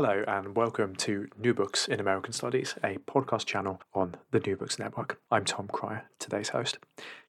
[0.00, 4.56] Hello, and welcome to New Books in American Studies, a podcast channel on the New
[4.56, 5.20] Books Network.
[5.28, 6.78] I'm Tom Cryer, today's host.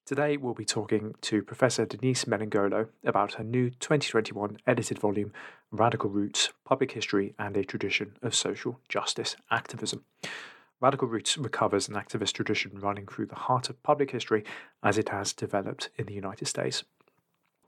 [0.05, 5.33] Today, we'll be talking to Professor Denise Meringolo about her new 2021 edited volume,
[5.71, 10.05] Radical Roots Public History and a Tradition of Social Justice Activism.
[10.79, 14.44] Radical Roots recovers an activist tradition running through the heart of public history
[14.83, 16.83] as it has developed in the United States.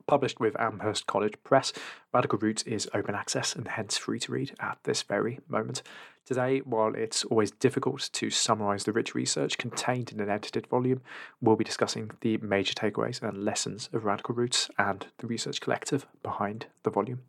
[0.06, 1.72] Published with Amherst College Press,
[2.12, 5.82] Radical Roots is open access and hence free to read at this very moment.
[6.24, 11.00] Today, while it's always difficult to summarise the rich research contained in an edited volume,
[11.40, 16.06] we'll be discussing the major takeaways and lessons of Radical Roots and the research collective
[16.22, 17.22] behind the volume.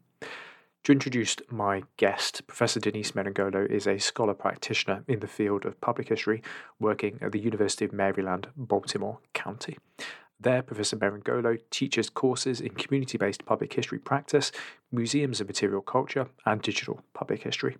[0.84, 5.80] To introduce my guest, Professor Denise Meringolo is a scholar practitioner in the field of
[5.80, 6.44] public history,
[6.78, 9.78] working at the University of Maryland, Baltimore County.
[10.44, 14.52] There, Professor Meringolo teaches courses in community based public history practice,
[14.91, 17.77] museums of material culture, and digital public history.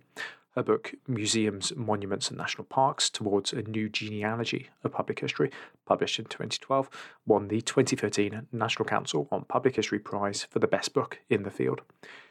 [0.54, 5.50] Her book, Museums, Monuments, and National Parks Towards a New Genealogy of Public History,
[5.84, 6.88] published in 2012,
[7.26, 11.50] won the 2013 National Council on Public History Prize for the best book in the
[11.50, 11.82] field.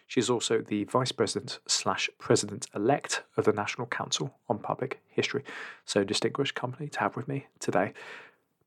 [0.08, 5.00] She is also the Vice President slash President elect of the National Council on Public
[5.10, 5.44] History.
[5.86, 7.94] So, distinguished company to have with me today.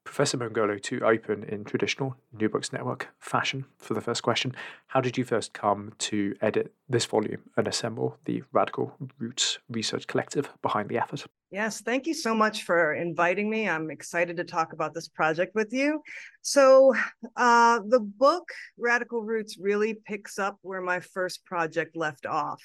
[0.06, 4.54] Professor Meringolo, to open in traditional New Books Network fashion for the first question,
[4.86, 10.06] how did you first come to edit this volume and assemble the Radical Roots Research
[10.06, 11.26] Collective behind the effort?
[11.50, 13.68] Yes, thank you so much for inviting me.
[13.68, 16.00] I'm excited to talk about this project with you.
[16.40, 16.94] So,
[17.36, 22.62] uh, the book Radical Roots really picks up where my first project left off.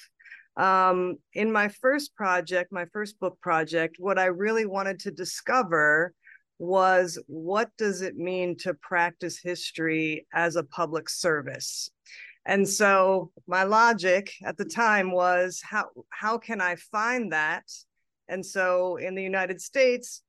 [0.56, 6.14] Um, in my first project, my first book project, what I really wanted to discover
[6.62, 11.90] was what does it mean to practice history as a public service?
[12.46, 17.64] And so my logic at the time was how how can I find that?
[18.28, 20.22] And so in the United States,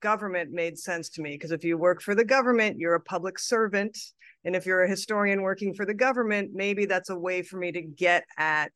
[0.00, 3.36] government made sense to me because if you work for the government, you're a public
[3.40, 3.98] servant.
[4.44, 7.72] And if you're a historian working for the government, maybe that's a way for me
[7.72, 8.72] to get at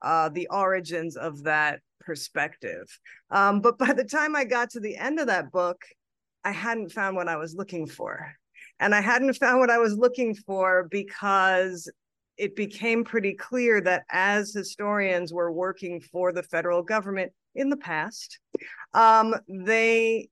[0.00, 2.86] uh, the origins of that perspective.
[3.30, 5.82] Um, but by the time I got to the end of that book,
[6.46, 8.32] I hadn't found what I was looking for.
[8.78, 11.90] And I hadn't found what I was looking for because
[12.36, 17.76] it became pretty clear that as historians were working for the federal government in the
[17.76, 18.38] past,
[18.94, 20.28] um, they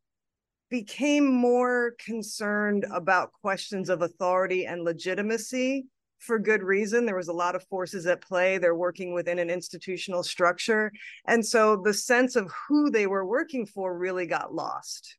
[0.71, 5.87] became more concerned about questions of authority and legitimacy
[6.21, 7.07] for good reason.
[7.07, 8.59] There was a lot of forces at play.
[8.59, 10.93] They're working within an institutional structure.
[11.27, 15.17] And so the sense of who they were working for really got lost.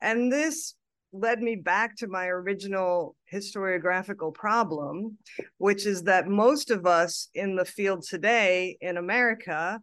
[0.00, 0.74] And this
[1.12, 5.16] led me back to my original historiographical problem,
[5.58, 9.80] which is that most of us in the field today in America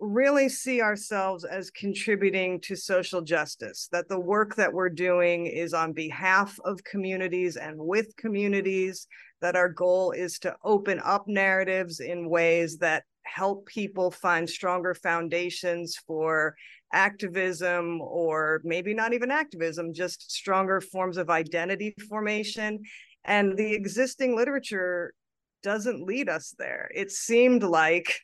[0.00, 5.74] really see ourselves as contributing to social justice, that the work that we're doing is
[5.74, 9.06] on behalf of communities and with communities,
[9.42, 14.94] that our goal is to open up narratives in ways that help people find stronger
[14.94, 16.54] foundations for
[16.92, 22.80] activism or maybe not even activism, just stronger forms of identity formation.
[23.24, 25.14] And the existing literature
[25.62, 26.90] doesn't lead us there.
[26.94, 28.20] It seemed like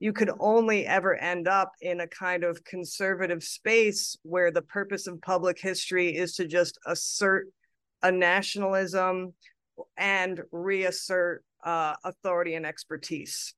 [0.00, 5.06] you could only ever end up in a kind of conservative space where the purpose
[5.06, 7.46] of public history is to just assert
[8.02, 9.32] a nationalism
[9.96, 13.54] and reassert uh, authority and expertise.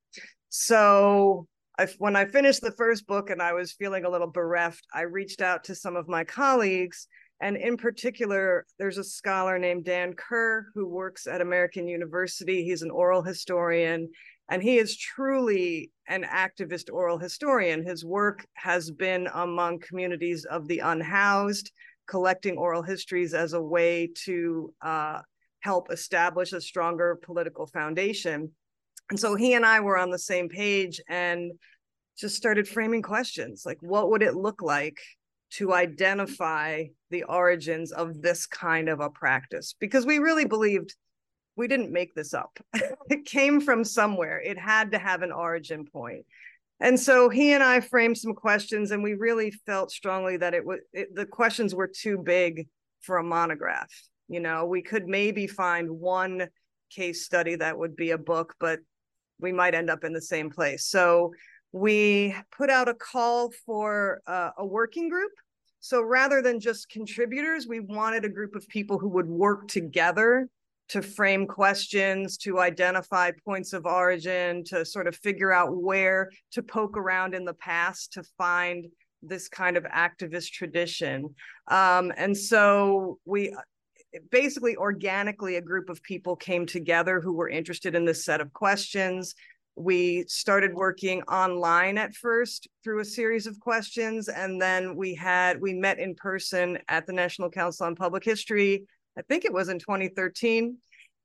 [0.50, 4.86] So I, when I finished the first book and I was feeling a little bereft,
[4.94, 7.06] I reached out to some of my colleagues.
[7.40, 12.64] And in particular, there's a scholar named Dan Kerr who works at American University.
[12.64, 14.08] He's an oral historian.
[14.48, 17.84] And he is truly an activist oral historian.
[17.84, 21.72] His work has been among communities of the unhoused,
[22.08, 25.20] collecting oral histories as a way to uh,
[25.60, 28.52] help establish a stronger political foundation.
[29.10, 31.52] And so he and I were on the same page and
[32.18, 34.98] just started framing questions like, what would it look like
[35.52, 39.74] to identify the origins of this kind of a practice?
[39.78, 40.94] Because we really believed
[41.56, 42.58] we didn't make this up.
[43.10, 44.40] it came from somewhere.
[44.40, 46.26] It had to have an origin point.
[46.80, 50.64] And so he and I framed some questions, and we really felt strongly that it
[50.64, 52.68] was it, the questions were too big
[53.00, 53.90] for a monograph.
[54.28, 56.48] You know, we could maybe find one
[56.90, 58.80] case study that would be a book, but
[59.40, 60.86] we might end up in the same place.
[60.86, 61.32] So
[61.72, 65.32] we put out a call for uh, a working group.
[65.80, 70.48] So rather than just contributors, we wanted a group of people who would work together
[70.88, 76.62] to frame questions, to identify points of origin, to sort of figure out where to
[76.62, 78.86] poke around in the past to find
[79.22, 81.34] this kind of activist tradition.
[81.68, 83.54] Um, and so we
[84.30, 88.52] basically organically a group of people came together who were interested in this set of
[88.52, 89.34] questions.
[89.76, 95.60] We started working online at first through a series of questions, and then we had
[95.60, 98.86] we met in person at the National Council on Public History.
[99.18, 100.78] I think it was in 2013,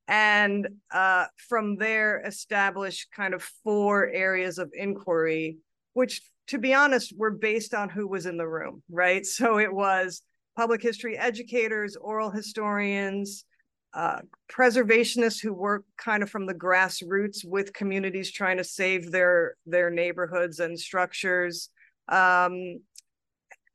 [0.07, 5.57] and uh, from there established kind of four areas of inquiry,
[5.93, 9.25] which, to be honest, were based on who was in the room, right?
[9.25, 10.21] So it was
[10.56, 13.45] public history educators, oral historians,
[13.94, 14.19] uh,
[14.50, 19.89] preservationists who work kind of from the grassroots with communities trying to save their their
[19.89, 21.69] neighborhoods and structures.
[22.07, 22.80] Um,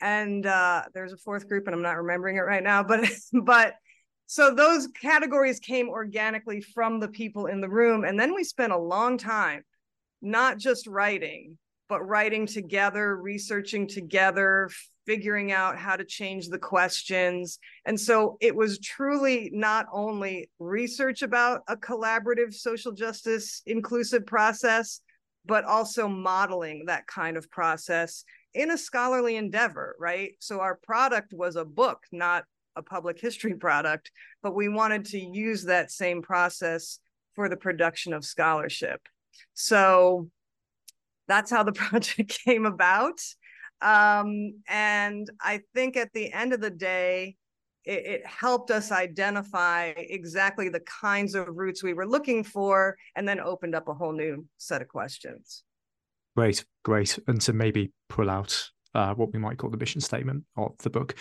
[0.00, 3.74] and uh, there's a fourth group, and I'm not remembering it right now, but but
[4.26, 8.72] so those categories came organically from the people in the room, and then we spent
[8.72, 9.62] a long time
[10.22, 11.58] not just writing,
[11.88, 14.70] but writing together, researching together,
[15.06, 17.58] figuring out how to change the questions.
[17.86, 25.00] And so it was truly not only research about a collaborative social justice inclusive process,
[25.46, 30.32] but also modeling that kind of process in a scholarly endeavor, right?
[30.40, 32.44] So our product was a book, not
[32.74, 34.10] a public history product,
[34.42, 36.98] but we wanted to use that same process
[37.34, 39.00] for the production of scholarship.
[39.54, 40.30] So
[41.28, 43.20] that's how the project came about.
[43.82, 47.36] Um, and I think at the end of the day,
[47.84, 53.28] it, it, helped us identify exactly the kinds of roots we were looking for and
[53.28, 55.62] then opened up a whole new set of questions.
[56.34, 57.18] Great, great.
[57.28, 60.90] And to maybe pull out uh, what we might call the mission statement of the
[60.90, 61.14] book,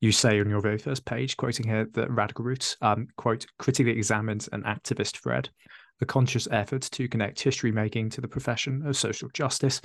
[0.00, 3.92] you say on your very first page, quoting here, that Radical Roots, um, quote, critically
[3.92, 5.48] examines an activist thread,
[6.00, 9.80] a conscious effort to connect history making to the profession of social justice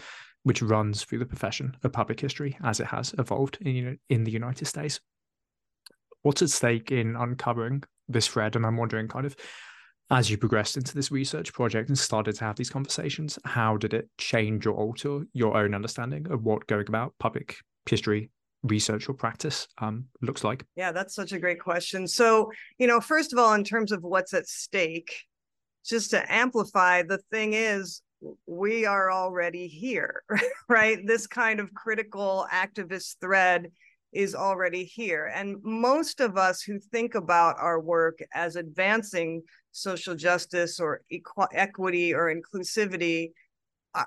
[0.47, 4.31] which runs through the profession of public history as it has evolved in, in the
[4.31, 5.01] United States.
[6.21, 8.55] What's at stake in uncovering this thread?
[8.55, 9.35] And I'm wondering, kind of,
[10.09, 13.94] as you progressed into this research project and started to have these conversations, how did
[13.94, 18.31] it change or alter your own understanding of what going about public history
[18.63, 20.63] research or practice um, looks like?
[20.77, 22.07] Yeah, that's such a great question.
[22.07, 25.13] So, you know, first of all, in terms of what's at stake,
[25.85, 28.01] just to amplify, the thing is,
[28.45, 30.23] we are already here,
[30.69, 31.05] right?
[31.05, 33.71] This kind of critical activist thread
[34.13, 35.31] is already here.
[35.33, 41.47] And most of us who think about our work as advancing social justice or equ-
[41.53, 43.31] equity or inclusivity
[43.93, 44.05] uh,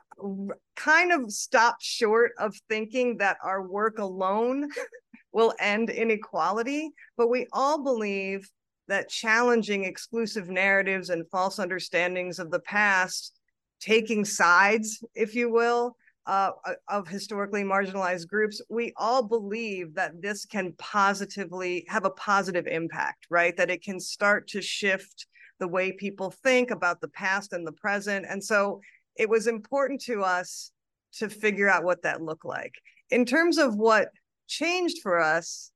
[0.77, 4.69] kind of stop short of thinking that our work alone
[5.33, 6.91] will end inequality.
[7.17, 8.49] But we all believe
[8.89, 13.40] that challenging exclusive narratives and false understandings of the past
[13.81, 15.97] taking sides, if you will,
[16.27, 16.51] uh,
[16.89, 23.27] of historically marginalized groups, we all believe that this can positively have a positive impact,
[23.31, 23.57] right?
[23.57, 25.27] That it can start to shift
[25.59, 28.27] the way people think about the past and the present.
[28.29, 28.81] And so
[29.17, 30.71] it was important to us
[31.15, 32.75] to figure out what that looked like.
[33.11, 34.09] In terms of what
[34.47, 35.73] changed for us,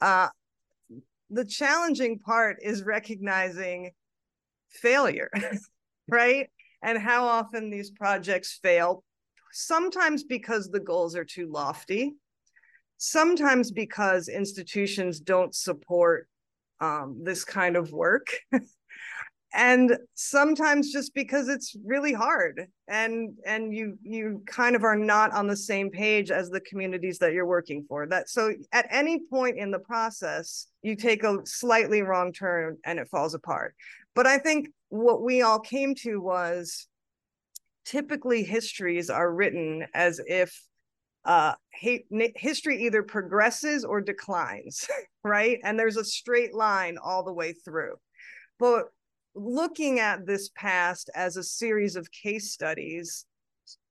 [0.00, 0.28] uh,
[1.30, 3.90] the challenging part is recognizing
[4.70, 5.30] failure,
[6.08, 6.48] right?
[6.82, 9.02] And how often these projects fail,
[9.52, 12.14] sometimes because the goals are too lofty,
[12.98, 16.28] sometimes because institutions don't support
[16.80, 18.26] um, this kind of work.
[19.56, 25.32] and sometimes just because it's really hard and and you you kind of are not
[25.32, 29.20] on the same page as the communities that you're working for that so at any
[29.30, 33.74] point in the process you take a slightly wrong turn and it falls apart
[34.14, 36.86] but i think what we all came to was
[37.84, 40.60] typically histories are written as if
[41.24, 44.88] uh, history either progresses or declines,
[45.24, 45.58] right?
[45.64, 47.94] And there's a straight line all the way through.
[48.58, 48.86] But
[49.34, 53.26] looking at this past as a series of case studies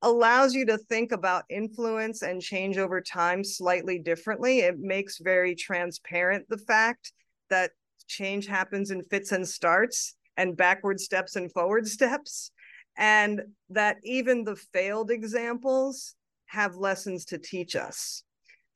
[0.02, 4.60] allows you to think about influence and change over time slightly differently.
[4.60, 7.12] It makes very transparent the fact
[7.50, 7.72] that
[8.08, 12.52] change happens in fits and starts and backward steps and forward steps
[12.98, 16.16] and that even the failed examples
[16.48, 18.24] have lessons to teach us.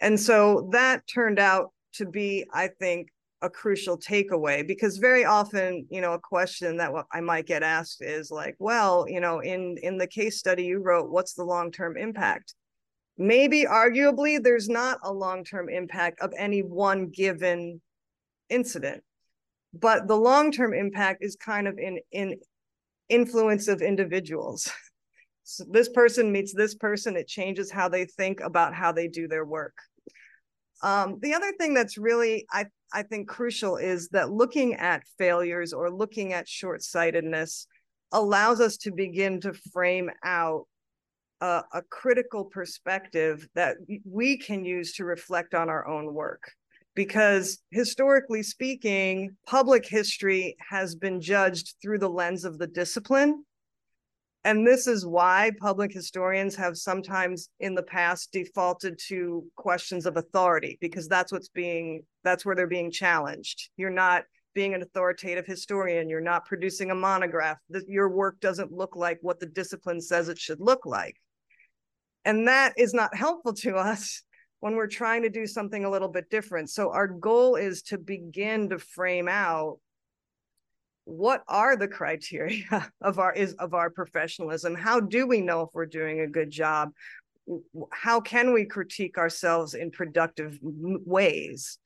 [0.01, 3.09] And so that turned out to be, I think,
[3.41, 8.01] a crucial takeaway because very often, you know, a question that I might get asked
[8.01, 11.95] is like, well, you know, in in the case study you wrote, what's the long-term
[11.95, 12.53] impact?
[13.17, 17.81] Maybe arguably there's not a long-term impact of any one given
[18.49, 19.03] incident.
[19.73, 22.37] But the long-term impact is kind of in in
[23.09, 24.71] influence of individuals.
[25.51, 29.27] So this person meets this person, it changes how they think about how they do
[29.27, 29.73] their work.
[30.83, 35.73] Um, the other thing that's really, I, I think, crucial is that looking at failures
[35.73, 37.65] or looking at short sightedness
[38.11, 40.67] allows us to begin to frame out
[41.41, 46.51] a, a critical perspective that we can use to reflect on our own work
[46.95, 53.43] because historically speaking, public history has been judged through the lens of the discipline.
[54.45, 60.17] And this is why public historians have sometimes in the past defaulted to questions of
[60.17, 63.69] authority, because that's what's being, that's where they're being challenged.
[63.75, 64.23] You're not
[64.55, 69.39] being an authoritative historian, you're not producing a monograph, your work doesn't look like what
[69.39, 71.15] the discipline says it should look like.
[72.25, 74.23] And that is not helpful to us
[74.59, 76.69] when we're trying to do something a little bit different.
[76.69, 79.79] So our goal is to begin to frame out
[81.05, 84.75] what are the criteria of our is of our professionalism?
[84.75, 86.91] How do we know if we're doing a good job?
[87.91, 91.79] How can we critique ourselves in productive ways?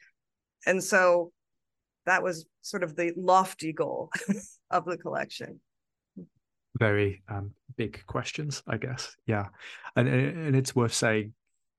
[0.66, 1.32] And so
[2.06, 4.10] that was sort of the lofty goal
[4.72, 5.62] of the collection
[6.80, 9.16] very um, big questions, I guess.
[9.26, 9.48] Yeah,
[9.96, 11.34] and and it's worth saying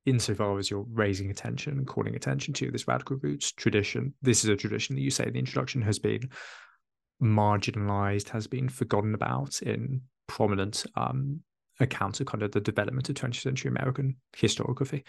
[0.07, 4.51] insofar as you're raising attention and calling attention to this radical roots tradition, this is
[4.51, 6.29] a tradition that you say the introduction has been
[7.23, 11.41] marginalized, has been forgotten about in prominent um,
[11.81, 15.05] accounts of kind of the development of 20th century American historiography.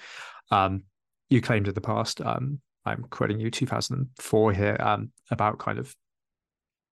[0.52, 0.84] Um,
[1.30, 5.96] you claimed in the past, um, I'm quoting you, 2004 here, um, about kind of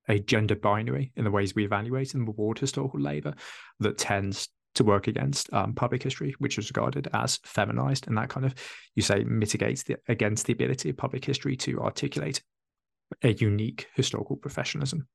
[0.09, 3.33] a gender binary in the ways we evaluate and reward historical labor
[3.79, 8.29] that tends to work against um, public history, which is regarded as feminized, and that
[8.29, 8.55] kind of
[8.95, 12.41] you say mitigates the, against the ability of public history to articulate
[13.21, 15.07] a unique historical professionalism.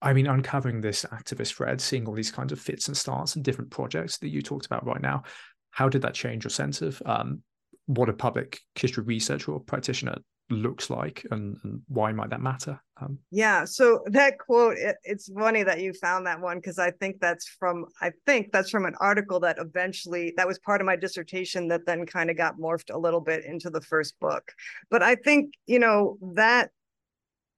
[0.00, 3.44] I mean, uncovering this activist thread, seeing all these kinds of fits and starts and
[3.44, 5.24] different projects that you talked about right now,
[5.70, 7.42] how did that change your sense of um,
[7.86, 10.18] what a public history researcher or practitioner
[10.50, 12.80] looks like and, and why might that matter?
[13.00, 16.90] Um, yeah so that quote it, it's funny that you found that one because i
[16.90, 20.86] think that's from i think that's from an article that eventually that was part of
[20.86, 24.52] my dissertation that then kind of got morphed a little bit into the first book.
[24.90, 26.70] But i think you know that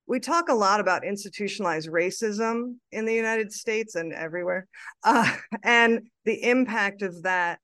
[0.07, 4.67] we talk a lot about institutionalized racism in the united states and everywhere
[5.05, 7.61] uh, and the impact of that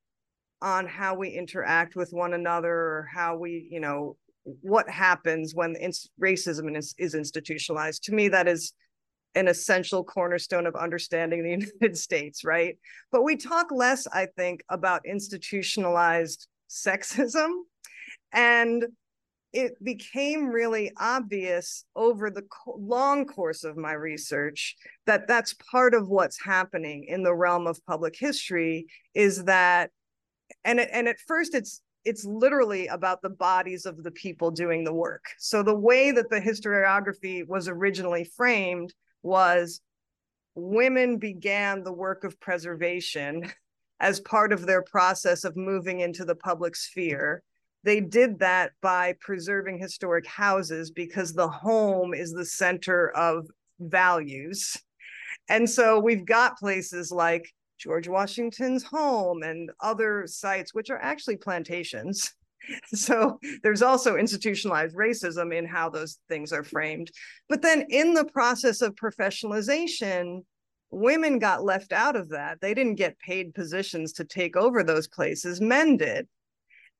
[0.63, 4.17] on how we interact with one another or how we you know
[4.63, 5.75] what happens when
[6.21, 8.05] racism is, is institutionalized.
[8.05, 8.73] To me, that is
[9.35, 11.51] an essential cornerstone of understanding the
[11.81, 12.79] United States, right?
[13.13, 17.51] But we talk less, I think, about institutionalized sexism.
[18.33, 18.87] And
[19.53, 24.77] it became really obvious over the long course of my research
[25.07, 29.91] that that's part of what's happening in the realm of public history is that
[30.65, 34.85] and it, and at first it's it's literally about the bodies of the people doing
[34.85, 35.25] the work.
[35.39, 38.95] So the way that the historiography was originally framed
[39.25, 39.81] was
[40.55, 43.51] women began the work of preservation
[43.99, 47.43] as part of their process of moving into the public sphere.
[47.83, 53.49] They did that by preserving historic houses because the home is the center of
[53.81, 54.77] values.
[55.49, 61.37] And so we've got places like George Washington's home and other sites, which are actually
[61.37, 62.33] plantations.
[62.93, 67.13] So there's also institutionalized racism in how those things are framed.
[67.49, 70.41] But then in the process of professionalization,
[70.91, 72.61] women got left out of that.
[72.61, 76.27] They didn't get paid positions to take over those places, men did.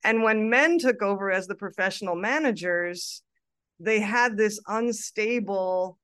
[0.05, 3.23] And when men took over as the professional managers,
[3.81, 5.99] they had this unstable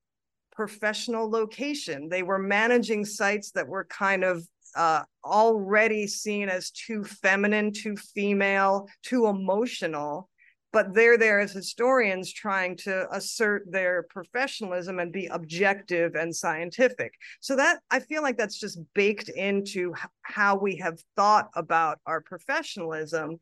[0.51, 2.09] professional location.
[2.09, 7.97] They were managing sites that were kind of uh, already seen as too feminine, too
[7.97, 10.29] female, too emotional.
[10.73, 17.13] But they're there as historians trying to assert their professionalism and be objective and scientific.
[17.41, 22.23] So that I feel like that's just baked into how we have thought about our
[22.23, 23.37] professionalism.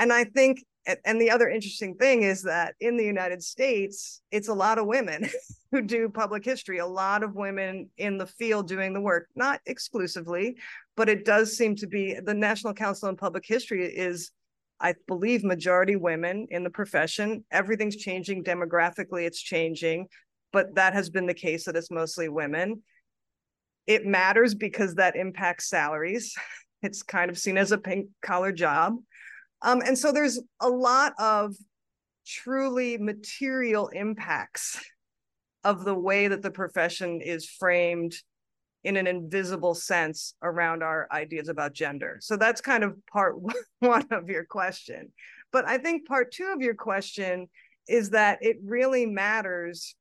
[0.00, 0.64] And I think
[1.04, 4.86] and the other interesting thing is that in the United States, it's a lot of
[4.86, 5.28] women
[5.70, 9.60] who do public history, a lot of women in the field doing the work, not
[9.66, 10.56] exclusively,
[10.96, 14.30] but it does seem to be the National Council on Public History is,
[14.80, 17.44] I believe, majority women in the profession.
[17.50, 20.06] Everything's changing demographically, it's changing,
[20.50, 22.82] but that has been the case that it's mostly women.
[23.86, 26.34] It matters because that impacts salaries.
[26.82, 28.94] It's kind of seen as a pink collar job
[29.62, 31.54] um, and so there's a lot of
[32.26, 34.80] truly material impacts
[35.64, 38.14] of the way that the profession is framed
[38.82, 42.18] in an invisible sense around our ideas about gender.
[42.20, 43.36] So that's kind of part
[43.80, 45.12] one of your question.
[45.52, 47.48] But I think part two of your question
[47.88, 49.96] is that it really matters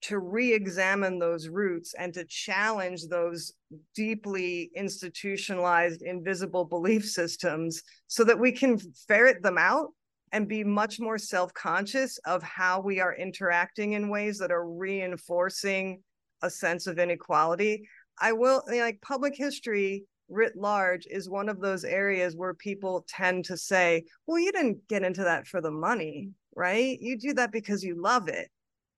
[0.00, 3.52] to re-examine those roots and to challenge those
[3.94, 9.88] deeply institutionalized invisible belief systems so that we can ferret them out
[10.32, 16.02] and be much more self-conscious of how we are interacting in ways that are reinforcing
[16.42, 17.88] a sense of inequality.
[18.20, 23.46] I will like public history writ large is one of those areas where people tend
[23.46, 26.28] to say well you didn't get into that for the money
[26.58, 26.98] right?
[27.00, 28.50] You do that because you love it.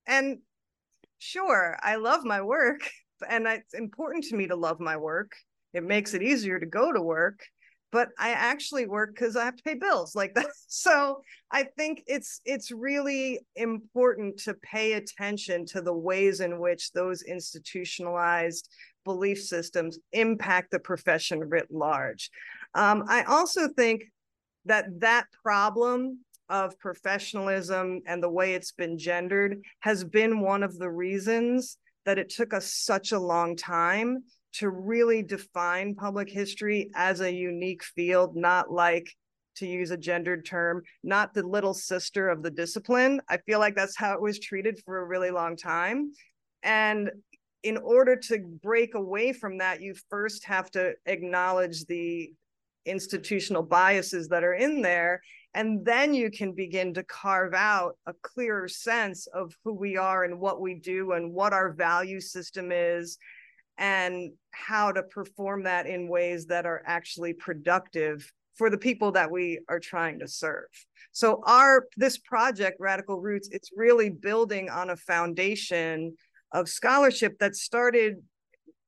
[0.06, 0.38] And
[1.20, 2.90] sure, I love my work
[3.28, 5.32] and it's important to me to love my work.
[5.72, 7.40] It makes it easier to go to work,
[7.92, 10.46] but I actually work because I have to pay bills like that.
[10.72, 16.92] So I think it's it's really important to pay attention to the ways in which
[16.92, 18.68] those institutionalized
[19.04, 22.30] belief systems impact the profession writ large.
[22.74, 24.04] Um, I also think
[24.66, 30.76] that that problem of professionalism and the way it's been gendered has been one of
[30.78, 36.90] the reasons that it took us such a long time to really define public history
[36.94, 39.08] as a unique field, not like
[39.56, 43.20] to use a gendered term, not the little sister of the discipline.
[43.28, 46.12] I feel like that's how it was treated for a really long time.
[46.62, 47.10] And
[47.62, 52.32] in order to break away from that, you first have to acknowledge the
[52.86, 55.20] institutional biases that are in there
[55.54, 60.24] and then you can begin to carve out a clearer sense of who we are
[60.24, 63.18] and what we do and what our value system is
[63.78, 69.30] and how to perform that in ways that are actually productive for the people that
[69.30, 70.68] we are trying to serve.
[71.12, 76.14] So our this project Radical Roots it's really building on a foundation
[76.52, 78.16] of scholarship that started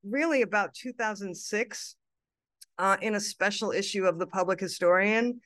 [0.04, 1.96] really about 2006
[2.78, 5.40] uh, in a special issue of the Public Historian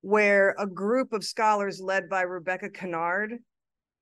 [0.00, 3.38] where a group of scholars led by Rebecca Conard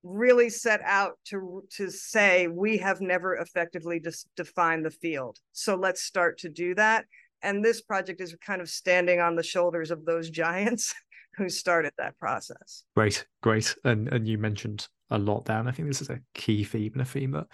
[0.03, 5.39] really set out to to say we have never effectively dis- defined the field.
[5.53, 7.07] So let's start to do that.
[7.43, 10.95] And this project is kind of standing on the shoulders of those giants
[11.37, 12.85] who started that process.
[12.95, 13.75] Great great.
[13.85, 15.59] And and you mentioned a lot there.
[15.59, 17.47] And i think this is a key theme and a theme that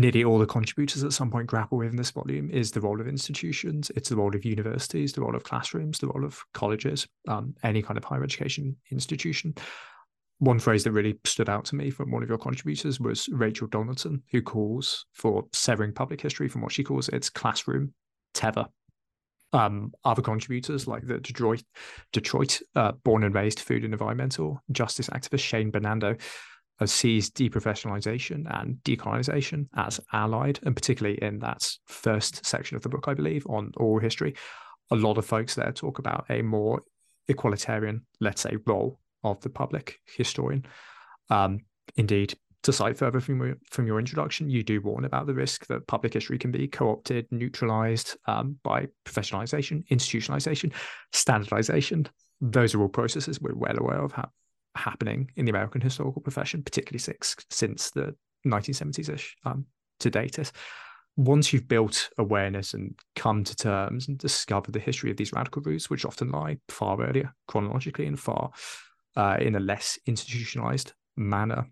[0.00, 3.00] nearly all the contributors at some point grapple with in this volume is the role
[3.00, 7.06] of institutions, it's the role of universities, the role of classrooms, the role of colleges,
[7.26, 9.54] um, any kind of higher education institution.
[10.40, 13.66] One phrase that really stood out to me from one of your contributors was Rachel
[13.66, 17.92] Donaldson, who calls for severing public history from what she calls its classroom
[18.34, 18.66] tether.
[19.52, 21.62] Um, other contributors like the Detroit,
[22.12, 25.70] Detroit uh, born and raised food and environmental justice activist Shane
[26.78, 32.88] Bernardo sees deprofessionalization and decolonization as allied, and particularly in that first section of the
[32.88, 34.34] book, I believe, on oral history,
[34.90, 36.82] a lot of folks there talk about a more
[37.28, 40.64] equalitarian, let's say, role of the public historian.
[41.30, 41.60] Um,
[41.96, 45.66] indeed, to cite further from your, from your introduction, you do warn about the risk
[45.66, 50.72] that public history can be co-opted, neutralized um, by professionalization, institutionalization,
[51.12, 52.08] standardization.
[52.40, 54.30] Those are all processes we're well aware of how,
[54.78, 58.14] happening in the American historical profession, particularly six, since the
[58.46, 59.66] 1970s ish um,
[60.00, 60.38] to date.
[60.38, 60.52] Is
[61.16, 65.62] once you've built awareness and come to terms and discovered the history of these radical
[65.62, 68.50] roots, which often lie far earlier chronologically and far
[69.16, 71.66] uh, in a less institutionalized manner,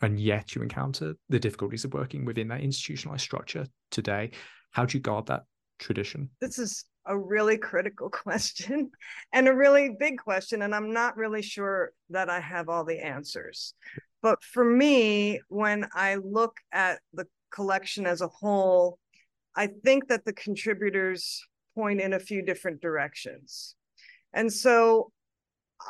[0.00, 4.30] and yet you encounter the difficulties of working within that institutionalized structure today,
[4.70, 5.42] how do you guard that
[5.78, 6.30] tradition?
[6.40, 8.90] This is a really critical question
[9.32, 13.04] and a really big question and i'm not really sure that i have all the
[13.04, 13.74] answers
[14.22, 18.98] But for me, when I look at the collection as a whole,
[19.56, 23.74] I think that the contributors point in a few different directions.
[24.32, 25.10] And so,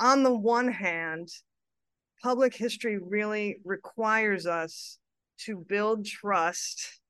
[0.00, 1.28] on the one hand,
[2.22, 4.98] public history really requires us
[5.40, 7.00] to build trust,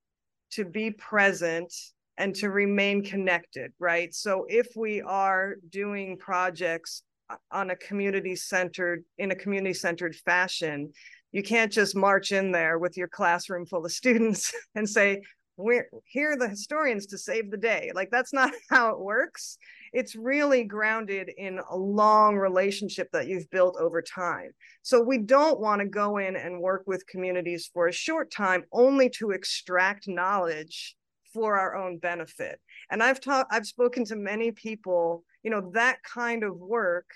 [0.50, 1.72] to be present,
[2.18, 4.14] and to remain connected, right?
[4.14, 10.14] So, if we are doing projects uh, on a community centered, in a community centered
[10.16, 10.92] fashion,
[11.32, 15.22] you can't just march in there with your classroom full of students and say,
[15.56, 17.90] we're here the historians to save the day.
[17.94, 19.58] Like that's not how it works.
[19.92, 24.52] It's really grounded in a long relationship that you've built over time.
[24.82, 28.64] So we don't want to go in and work with communities for a short time
[28.72, 30.96] only to extract knowledge
[31.32, 36.02] for our own benefit and i've taught i've spoken to many people you know that
[36.02, 37.06] kind of work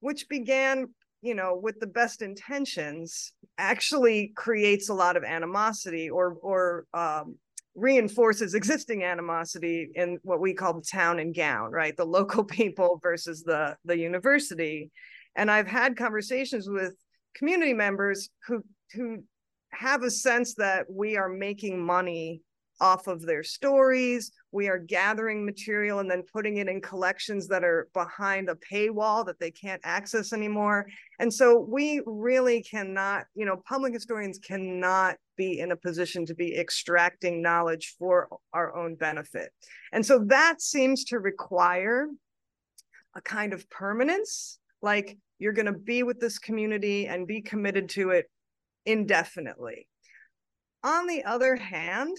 [0.00, 0.86] which began
[1.22, 7.36] you know with the best intentions actually creates a lot of animosity or or um,
[7.76, 11.96] reinforces existing animosity in what we call the town and gown, right?
[11.96, 14.90] The local people versus the the university.
[15.36, 16.94] And I've had conversations with
[17.34, 19.22] community members who who
[19.70, 22.40] have a sense that we are making money
[22.80, 24.32] off of their stories.
[24.52, 29.24] We are gathering material and then putting it in collections that are behind a paywall
[29.26, 30.86] that they can't access anymore.
[31.18, 36.34] And so we really cannot, you know, public historians cannot be in a position to
[36.34, 39.50] be extracting knowledge for our own benefit.
[39.92, 42.08] And so that seems to require
[43.14, 47.88] a kind of permanence, like you're going to be with this community and be committed
[47.90, 48.30] to it
[48.84, 49.88] indefinitely.
[50.82, 52.16] On the other hand,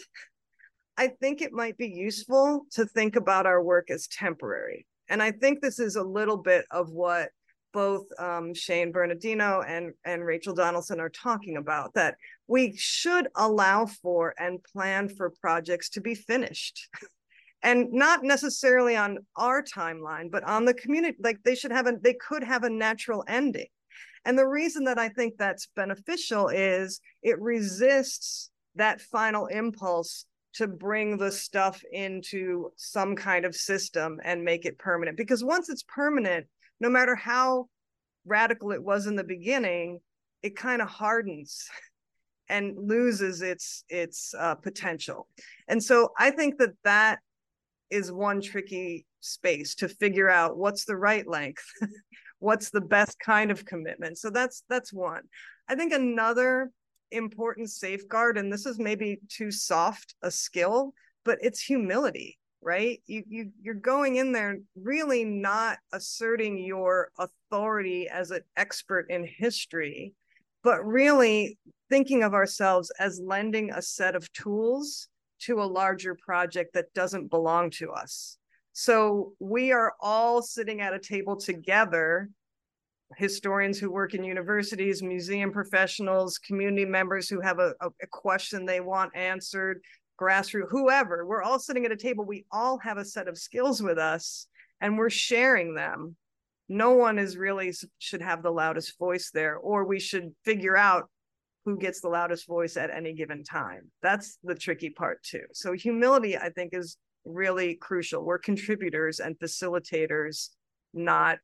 [0.98, 4.88] I think it might be useful to think about our work as temporary.
[5.10, 7.30] And I think this is a little bit of what
[7.72, 12.16] both um, Shane Bernardino and, and Rachel Donaldson are talking about that
[12.48, 16.90] we should allow for and plan for projects to be finished.
[17.62, 21.94] and not necessarily on our timeline, but on the community, like they should have a,
[22.02, 23.68] they could have a natural ending.
[24.26, 30.26] And the reason that I think that's beneficial is it resists that final impulse
[30.58, 35.16] to bring the stuff into some kind of system and make it permanent.
[35.16, 36.48] Because once it's permanent,
[36.80, 37.68] no matter how
[38.26, 40.00] radical it was in the beginning,
[40.42, 41.68] it kind of hardens
[42.50, 45.28] and loses its its uh, potential.
[45.68, 47.20] And so I think that that
[47.90, 51.64] is one tricky space to figure out what's the right length,
[52.40, 54.18] what's the best kind of commitment.
[54.18, 55.22] So that's that's one.
[55.70, 56.72] I think another
[57.12, 60.94] important safeguard and this is maybe too soft a skill
[61.24, 63.02] but it's humility right?
[63.06, 69.26] You, you you're going in there really not asserting your authority as an expert in
[69.26, 70.14] history
[70.64, 71.58] but really
[71.90, 75.08] thinking of ourselves as lending a set of tools
[75.40, 78.38] to a larger project that doesn't belong to us.
[78.74, 82.30] So we are all sitting at a table together
[83.16, 88.82] historians who work in universities, museum professionals, community members who have a, a, question they
[88.82, 89.82] want answered,
[90.20, 91.26] grassroots, whoever.
[91.26, 92.26] We're all sitting at a table.
[92.26, 94.48] We all have a set of skills with us
[94.82, 96.16] and we're sharing them.
[96.70, 101.10] No one is really should have the loudest voice there, or we should figure out
[101.64, 103.90] who gets the loudest voice at any given time.
[104.02, 105.44] That's the tricky part, too.
[105.54, 108.24] So, humility, I think, is really crucial.
[108.24, 110.50] We're contributors and facilitators,
[110.94, 111.40] not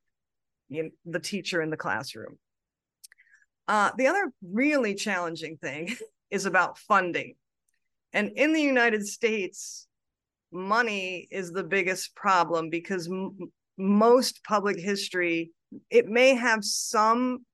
[1.04, 2.38] the teacher in the classroom.
[3.66, 5.96] Uh, the other really challenging thing
[6.30, 7.34] is about funding.
[8.12, 9.86] And in the United States,
[10.52, 13.36] money is the biggest problem because m-
[13.76, 15.50] most public history,
[15.90, 17.44] it may have some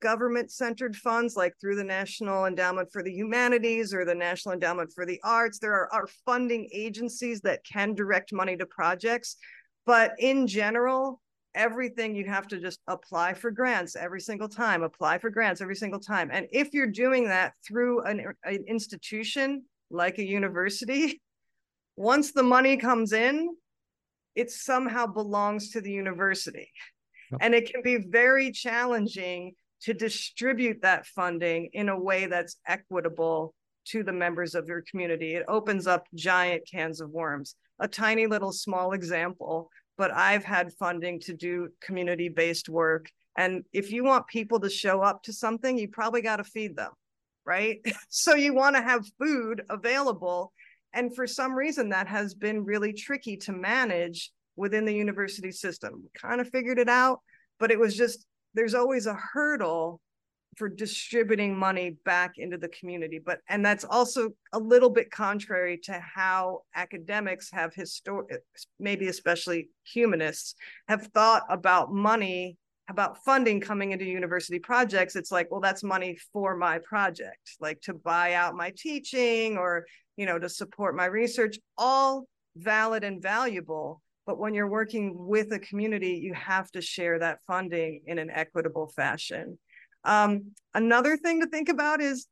[0.00, 4.92] government centered funds like through the National Endowment for the Humanities or the National Endowment
[4.92, 5.60] for the Arts.
[5.60, 9.36] There are, are funding agencies that can direct money to projects.
[9.86, 11.20] But in general,
[11.54, 15.76] everything you have to just apply for grants every single time apply for grants every
[15.76, 16.30] single time.
[16.32, 21.20] And if you're doing that through an, an institution like a university
[21.96, 23.50] once the money comes in
[24.34, 26.70] it somehow belongs to the university.
[27.40, 33.54] And it can be very challenging to distribute that funding in a way that's equitable
[33.86, 35.34] to the members of your community.
[35.34, 37.56] It opens up giant cans of worms.
[37.80, 43.10] A tiny little small example but I've had funding to do community based work.
[43.36, 46.76] And if you want people to show up to something, you probably got to feed
[46.76, 46.92] them,
[47.44, 47.80] right?
[48.08, 50.52] so you want to have food available.
[50.92, 56.02] And for some reason, that has been really tricky to manage within the university system.
[56.02, 57.20] We kind of figured it out,
[57.58, 60.00] but it was just there's always a hurdle
[60.56, 65.78] for distributing money back into the community but and that's also a little bit contrary
[65.78, 68.42] to how academics have historic
[68.78, 70.54] maybe especially humanists
[70.88, 72.56] have thought about money
[72.88, 75.16] about funding coming into university projects.
[75.16, 79.86] It's like well that's money for my project like to buy out my teaching or
[80.16, 84.02] you know to support my research all valid and valuable.
[84.26, 88.30] But when you're working with a community you have to share that funding in an
[88.30, 89.58] equitable fashion
[90.04, 92.26] um, another thing to think about is,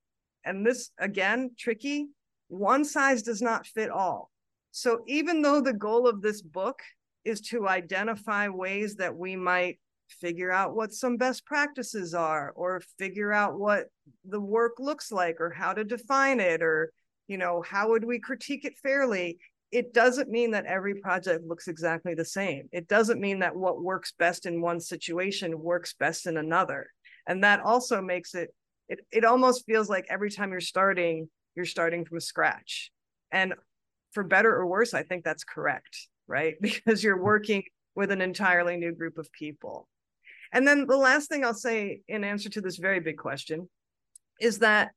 [0.44, 2.08] and this again, tricky,
[2.48, 4.30] one size does not fit all.
[4.72, 6.80] So even though the goal of this book
[7.24, 9.78] is to identify ways that we might
[10.08, 13.86] figure out what some best practices are or figure out what
[14.24, 16.92] the work looks like or how to define it or
[17.28, 19.38] you know how would we critique it fairly
[19.70, 23.82] it doesn't mean that every project looks exactly the same it doesn't mean that what
[23.82, 26.88] works best in one situation works best in another
[27.26, 28.54] and that also makes it
[28.88, 32.90] it it almost feels like every time you're starting you're starting from scratch.
[33.32, 33.54] And
[34.12, 36.54] for better or worse i think that's correct right?
[36.62, 39.88] Because you're working with an entirely new group of people.
[40.52, 43.68] And then the last thing i'll say in answer to this very big question
[44.40, 44.92] is that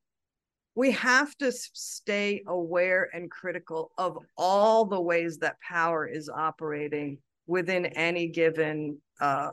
[0.76, 7.20] we have to stay aware and critical of all the ways that power is operating
[7.46, 9.52] within any given uh,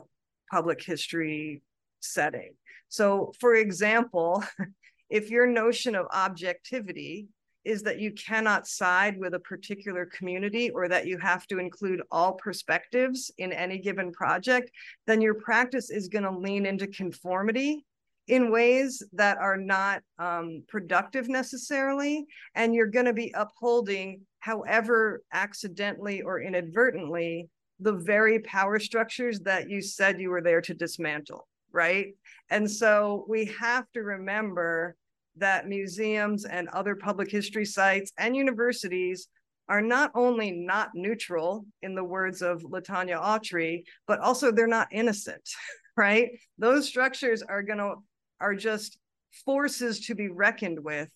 [0.49, 1.61] public history
[1.99, 2.53] setting
[2.91, 4.43] so, for example,
[5.09, 7.29] if your notion of objectivity
[7.63, 12.01] is that you cannot side with a particular community or that you have to include
[12.11, 14.71] all perspectives in any given project,
[15.07, 17.85] then your practice is going to lean into conformity
[18.27, 22.25] in ways that are not um, productive necessarily.
[22.55, 27.49] And you're going to be upholding, however accidentally or inadvertently,
[27.79, 32.07] the very power structures that you said you were there to dismantle right?
[32.49, 34.95] And so we have to remember
[35.37, 39.27] that museums and other public history sites and universities
[39.69, 44.89] are not only not neutral in the words of Latanya Autry, but also they're not
[44.91, 45.49] innocent,
[45.97, 46.29] right?
[46.57, 47.95] Those structures are to
[48.39, 48.97] are just
[49.45, 51.09] forces to be reckoned with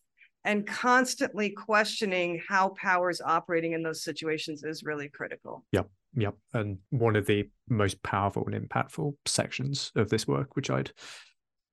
[0.45, 5.65] and constantly questioning how power is operating in those situations is really critical.
[5.71, 5.89] Yep.
[6.15, 6.35] Yep.
[6.53, 10.91] And one of the most powerful and impactful sections of this work, which I'd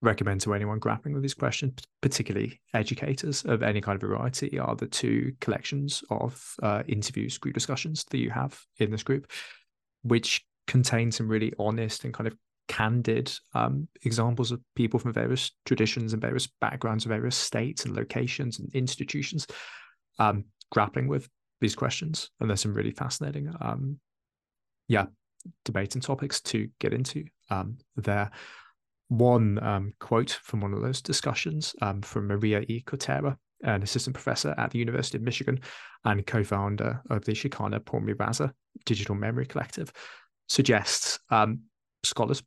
[0.00, 4.74] recommend to anyone grappling with these questions, particularly educators of any kind of variety, are
[4.74, 9.30] the two collections of uh, interviews, group discussions that you have in this group,
[10.02, 12.36] which contain some really honest and kind of
[12.68, 17.94] candid um, examples of people from various traditions and various backgrounds, of various states and
[17.94, 19.46] locations and institutions
[20.18, 21.28] um, grappling with
[21.60, 22.30] these questions.
[22.40, 24.00] And there's some really fascinating um,
[24.92, 25.06] yeah,
[25.64, 28.30] debating topics to get into um, there.
[29.08, 32.82] One um, quote from one of those discussions um, from Maria E.
[32.86, 35.60] Cotera, an assistant professor at the University of Michigan
[36.04, 38.52] and co-founder of the Chicana Por Raza
[38.84, 39.90] Digital Memory Collective,
[40.48, 41.60] suggests um,
[42.02, 42.42] scholars,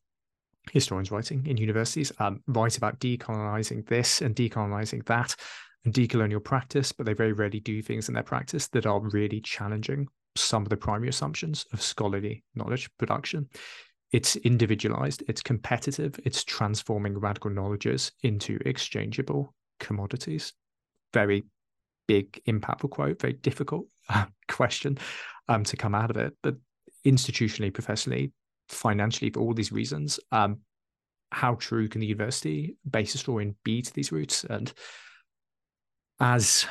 [0.72, 5.36] historians writing in universities, um, write about decolonizing this and decolonizing that
[5.84, 9.42] and decolonial practice, but they very rarely do things in their practice that are really
[9.42, 13.50] challenging some of the primary assumptions of scholarly knowledge production.
[14.12, 20.54] It's individualized, it's competitive, it's transforming radical knowledges into exchangeable commodities.
[21.14, 21.44] Very
[22.08, 24.98] big, impactful quote, very difficult uh, question
[25.48, 26.36] um, to come out of it.
[26.44, 26.56] But
[27.06, 28.32] institutionally, professionally,
[28.70, 30.60] financially, for all these reasons, um,
[31.32, 34.44] how true can the university based historian be to these roots?
[34.44, 34.72] And
[36.20, 36.66] as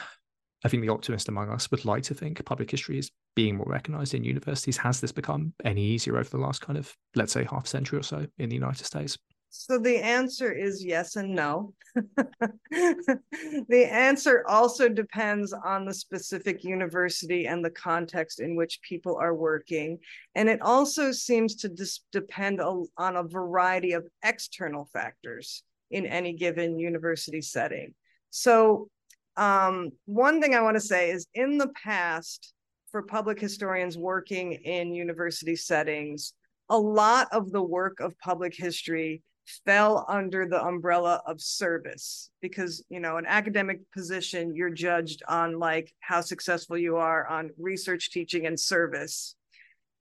[0.65, 3.67] I think the optimist among us would like to think public history is being more
[3.69, 4.79] recognized in universities.
[4.79, 8.03] Has this become any easier over the last kind of, let's say, half century or
[8.03, 9.19] so in the United States?
[9.51, 11.75] So the answer is yes and no.
[11.95, 19.35] the answer also depends on the specific university and the context in which people are
[19.35, 19.99] working.
[20.35, 26.33] And it also seems to dis- depend on a variety of external factors in any
[26.33, 27.95] given university setting.
[28.31, 28.89] So
[29.37, 32.53] um, one thing I want to say is in the past,
[32.91, 36.33] for public historians working in university settings,
[36.69, 39.23] a lot of the work of public history
[39.67, 45.59] fell under the umbrella of service because you know an academic position you're judged on
[45.59, 49.35] like how successful you are on research teaching and service.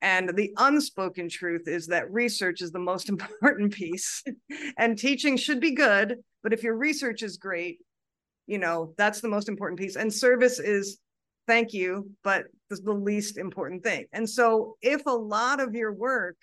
[0.00, 4.22] And the unspoken truth is that research is the most important piece
[4.78, 7.78] and teaching should be good but if your research is great
[8.46, 9.96] you know that's the most important piece.
[9.96, 10.98] And service is
[11.46, 14.06] thank you but the least important thing.
[14.12, 16.36] And so if a lot of your work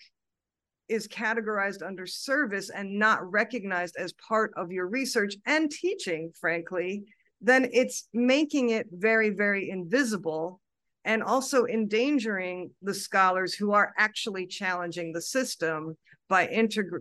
[0.87, 7.03] is categorized under service and not recognized as part of your research and teaching, frankly,
[7.39, 10.59] then it's making it very, very invisible
[11.05, 15.97] and also endangering the scholars who are actually challenging the system
[16.31, 16.43] by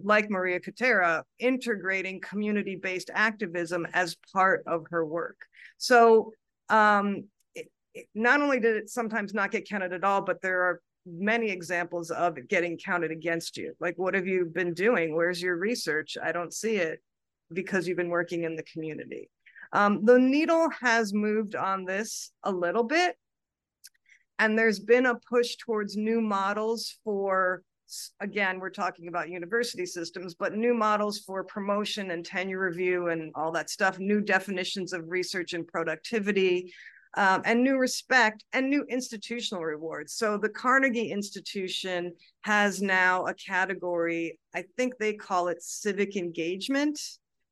[0.03, 5.39] like Maria Cotera, integrating community-based activism as part of her work.
[5.79, 6.33] So
[6.69, 7.07] um,
[7.55, 10.81] it, it, not only did it sometimes not get counted at all, but there are
[11.07, 13.73] many examples of it getting counted against you.
[13.79, 15.15] Like, what have you been doing?
[15.15, 16.19] Where's your research?
[16.23, 17.01] I don't see it
[17.53, 19.31] because you've been working in the community.
[19.73, 23.15] Um, the needle has moved on this a little bit,
[24.41, 27.63] and there's been a push towards new models for,
[28.21, 33.33] again, we're talking about university systems, but new models for promotion and tenure review and
[33.35, 36.73] all that stuff, new definitions of research and productivity,
[37.17, 40.15] um, and new respect and new institutional rewards.
[40.15, 47.01] So the Carnegie Institution has now a category, I think they call it civic engagement,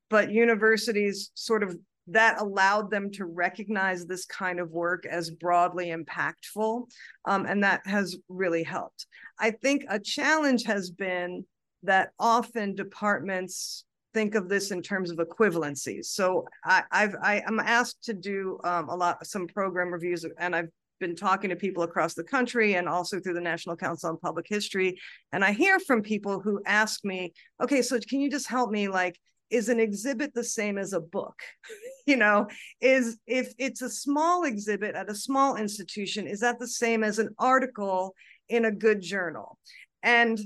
[0.09, 1.77] but universities sort of
[2.11, 6.89] that allowed them to recognize this kind of work as broadly impactful.
[7.25, 9.05] Um, and that has really helped.
[9.39, 11.45] I think a challenge has been
[11.83, 16.05] that often departments think of this in terms of equivalencies.
[16.05, 20.55] So I, I've I, am asked to do um, a lot some program reviews, and
[20.55, 20.69] I've
[20.99, 24.45] been talking to people across the country and also through the National Council on Public
[24.49, 24.99] History.
[25.31, 28.89] And I hear from people who ask me, okay, so can you just help me?
[28.89, 29.17] Like,
[29.49, 31.39] is an exhibit the same as a book?
[32.07, 32.47] you know,
[32.81, 37.19] is if it's a small exhibit at a small institution, is that the same as
[37.19, 38.15] an article
[38.47, 39.57] in a good journal?
[40.03, 40.39] And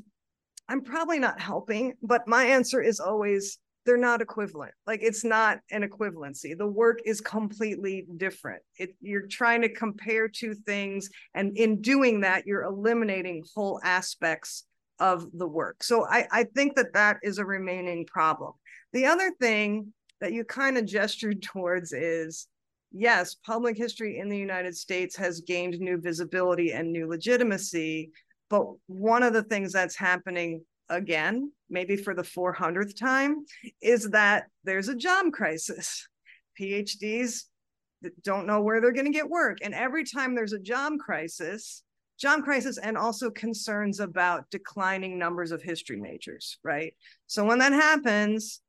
[0.68, 4.74] I'm probably not helping, but my answer is always they're not equivalent.
[4.88, 6.58] Like it's not an equivalency.
[6.58, 8.62] The work is completely different.
[8.78, 14.66] It, you're trying to compare two things, and in doing that, you're eliminating whole aspects
[15.00, 15.84] of the work.
[15.84, 18.54] So I, I think that that is a remaining problem.
[18.94, 22.48] The other thing that you kind of gestured towards is
[22.92, 28.12] yes, public history in the United States has gained new visibility and new legitimacy.
[28.50, 33.46] But one of the things that's happening again, maybe for the 400th time,
[33.82, 36.08] is that there's a job crisis.
[36.60, 37.46] PhDs
[38.24, 39.58] don't know where they're going to get work.
[39.64, 41.84] And every time there's a job crisis,
[42.20, 46.94] job crisis and also concerns about declining numbers of history majors, right?
[47.28, 48.62] So when that happens,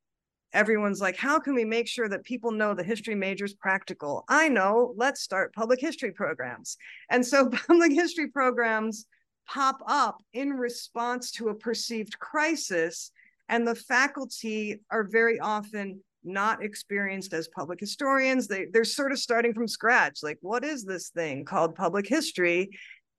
[0.55, 4.25] everyone's like, how can we make sure that people know the history major is practical?
[4.29, 6.77] I know, let's start public history programs.
[7.11, 9.07] And so public history programs
[9.47, 13.11] pop up in response to a perceived crisis.
[13.49, 18.49] And the faculty are very often not experienced as public historians.
[18.49, 20.21] They, they're sort of starting from scratch.
[20.23, 22.71] Like, what is this thing called public history?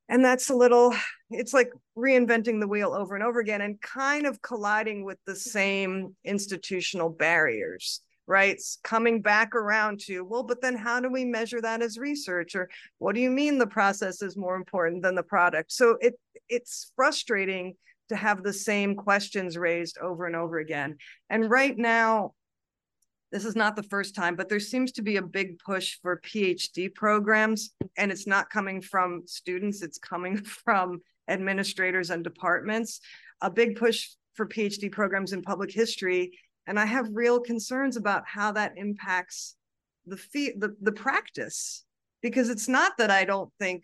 [0.08, 0.94] And that's a little
[1.30, 5.36] it's like reinventing the wheel over and over again and kind of colliding with the
[5.36, 8.50] same institutional barriers right?
[8.50, 12.54] It's coming back around to well but then how do we measure that as research?
[12.54, 15.72] Or what do you mean the process is more important than the product?
[15.72, 17.74] So it it's frustrating
[18.08, 20.96] to have the same questions raised over and over again.
[21.30, 22.34] And right now
[23.36, 26.22] this is not the first time, but there seems to be a big push for
[26.24, 32.98] PhD programs, and it's not coming from students, it's coming from administrators and departments.
[33.42, 36.38] A big push for PhD programs in public history.
[36.66, 39.56] And I have real concerns about how that impacts
[40.06, 41.84] the, fee- the, the practice,
[42.22, 43.82] because it's not that I don't think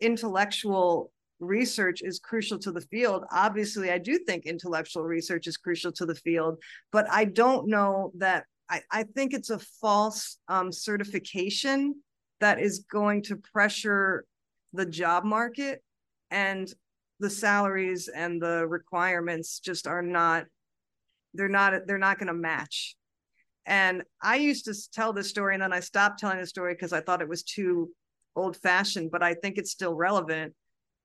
[0.00, 3.24] intellectual research is crucial to the field.
[3.32, 6.56] Obviously, I do think intellectual research is crucial to the field,
[6.90, 11.96] but I don't know that I, I think it's a false um, certification
[12.40, 14.24] that is going to pressure
[14.72, 15.82] the job market
[16.30, 16.72] and
[17.20, 20.46] the salaries and the requirements just are not
[21.34, 22.96] they're not they're not going to match.
[23.66, 26.94] And i used to tell this story and then i stopped telling the story because
[26.94, 27.90] i thought it was too
[28.34, 30.54] old fashioned but i think it's still relevant.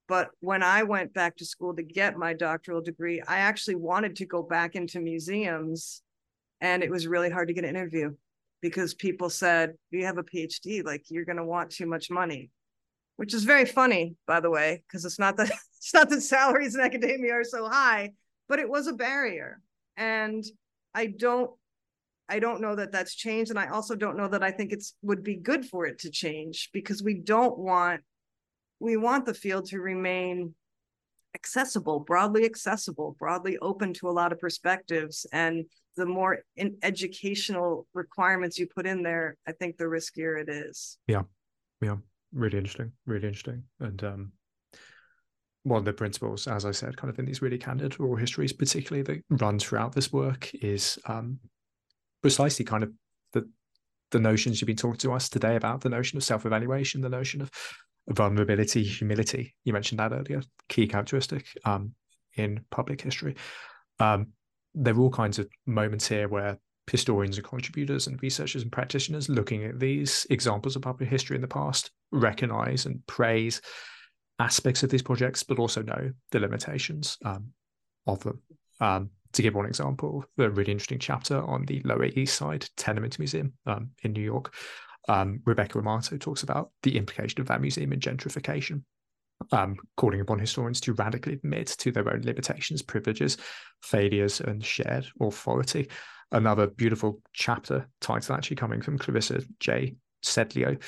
[0.08, 4.15] But when i went back to school to get my doctoral degree i actually wanted
[4.15, 6.01] to go back into museums
[6.61, 8.13] and it was really hard to get an interview
[8.61, 12.49] because people said you have a phd like you're going to want too much money
[13.17, 16.75] which is very funny by the way because it's not that it's not that salaries
[16.75, 18.12] in academia are so high
[18.49, 19.62] but it was a barrier.
[19.97, 20.43] And
[20.93, 21.51] i don't
[22.29, 24.95] i don't know that that's changed and i also don't know that i think it's
[25.01, 28.01] would be good for it to change because we don't want
[28.79, 30.53] we want the field to remain
[31.38, 35.65] accessible broadly accessible broadly open to a lot of perspectives and
[35.96, 36.40] the more
[36.83, 40.98] educational requirements you put in there, I think the riskier it is.
[41.08, 41.23] Yeah.
[41.81, 41.98] Yeah.
[42.33, 42.92] Really interesting.
[43.06, 43.63] Really interesting.
[43.79, 44.31] And um
[45.63, 48.54] one of the principles, as I said, kind of in these really candid oral histories,
[48.54, 51.40] particularly that run throughout this work, is um,
[52.21, 52.92] precisely kind of
[53.33, 53.50] the
[54.12, 57.42] the notions you've been talking to us today about the notion of self-evaluation, the notion
[57.42, 57.52] of
[58.10, 59.55] vulnerability, humility.
[59.63, 61.93] You mentioned that earlier, key characteristic um,
[62.35, 63.35] in public history.
[63.99, 64.27] Um,
[64.73, 66.58] there are all kinds of moments here where
[66.89, 71.41] historians and contributors and researchers and practitioners looking at these examples of public history in
[71.41, 73.62] the past recognize and praise
[74.39, 77.47] aspects of these projects, but also know the limitations um,
[78.05, 78.41] of them.
[78.79, 83.19] Um, to give one example, the really interesting chapter on the Lower East Side Tenement
[83.19, 84.53] Museum um, in New York,
[85.08, 88.83] um, Rebecca Amato talks about the implication of that museum in gentrification
[89.51, 93.37] um, calling upon historians to radically admit to their own limitations, privileges,
[93.81, 95.89] failures, and shared authority.
[96.31, 99.95] Another beautiful chapter title actually coming from Clarissa J.
[100.23, 100.81] Ceglio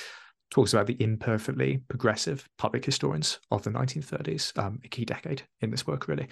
[0.51, 5.69] talks about the imperfectly progressive public historians of the 1930s, um, a key decade in
[5.69, 6.27] this work, really.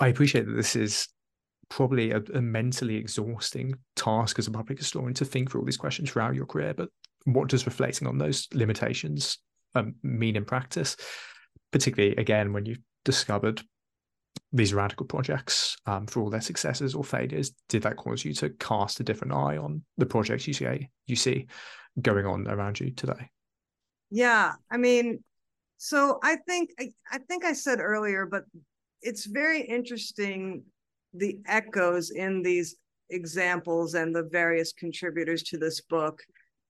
[0.00, 1.08] I appreciate that this is
[1.68, 5.76] probably a, a, mentally exhausting task as a public historian to think through all these
[5.76, 6.88] questions throughout your career, but
[7.24, 9.38] what does reflecting on those limitations
[9.74, 10.96] um, mean in practice,
[11.72, 13.62] particularly again when you've discovered
[14.52, 17.52] these radical projects um, for all their successes or failures?
[17.68, 21.16] Did that cause you to cast a different eye on the projects you see you
[21.16, 21.46] see
[22.00, 23.30] going on around you today?
[24.10, 25.24] Yeah, I mean,
[25.78, 28.44] so I think I, I think I said earlier, but
[29.02, 30.62] it's very interesting
[31.16, 32.76] the echoes in these
[33.10, 36.22] examples and the various contributors to this book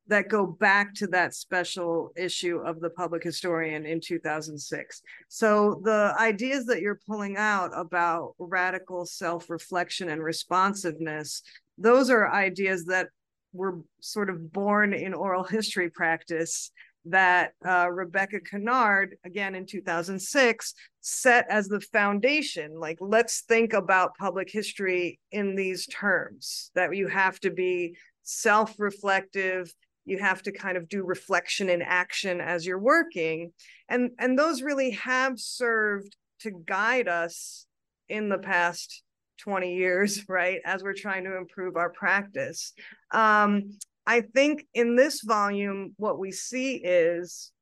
[0.09, 5.03] that go back to that special issue of the public historian in 2006.
[5.29, 11.43] So the ideas that you're pulling out about radical self-reflection and responsiveness,
[11.77, 13.09] those are ideas that
[13.53, 16.71] were sort of born in oral history practice
[17.07, 22.79] that uh, Rebecca Conard, again in 2006, set as the foundation.
[22.79, 28.75] Like, let's think about public history in these terms that you have to be self
[28.79, 29.73] reflective,
[30.07, 33.53] you have to kind of do reflection and action as you're working
[33.89, 37.67] and and those really have served to guide us
[38.09, 39.03] in the past
[39.41, 42.73] 20 years right as we're trying to improve our practice
[43.13, 43.77] um,
[44.07, 47.53] i think in this volume what we see is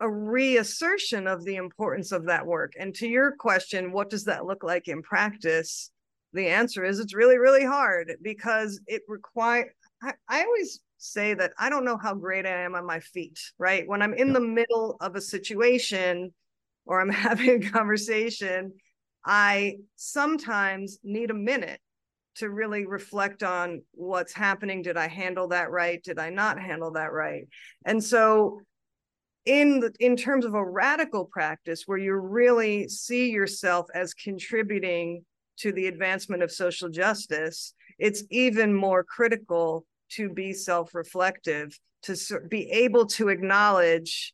[0.00, 4.46] a reassertion of the importance of that work and to your question what does that
[4.46, 5.90] look like in practice
[6.32, 9.72] the answer is it's really really hard because it require
[10.02, 13.38] I, I always say that I don't know how great I am on my feet,
[13.58, 13.88] right?
[13.88, 14.34] When I'm in yeah.
[14.34, 16.34] the middle of a situation
[16.86, 18.72] or I'm having a conversation,
[19.24, 21.80] I sometimes need a minute
[22.38, 24.82] to really reflect on what's happening.
[24.82, 26.02] Did I handle that right?
[26.02, 27.46] Did I not handle that right?
[27.84, 28.60] And so
[29.44, 35.24] in the, in terms of a radical practice where you really see yourself as contributing
[35.58, 42.16] to the advancement of social justice, it's even more critical to be self-reflective to
[42.48, 44.32] be able to acknowledge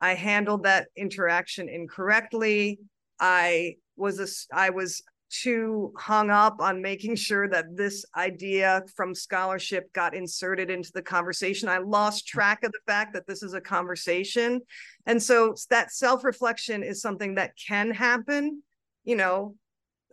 [0.00, 2.78] i handled that interaction incorrectly
[3.20, 9.14] i was a i was too hung up on making sure that this idea from
[9.14, 11.68] scholarship got inserted into the conversation.
[11.68, 14.60] I lost track of the fact that this is a conversation.
[15.06, 18.62] And so that self reflection is something that can happen,
[19.04, 19.56] you know,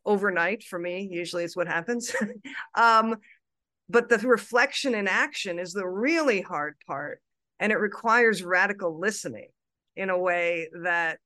[0.05, 2.15] overnight for me, usually is what happens.
[2.75, 3.17] um,
[3.89, 7.21] but the reflection in action is the really hard part.
[7.59, 9.49] And it requires radical listening
[9.95, 11.19] in a way that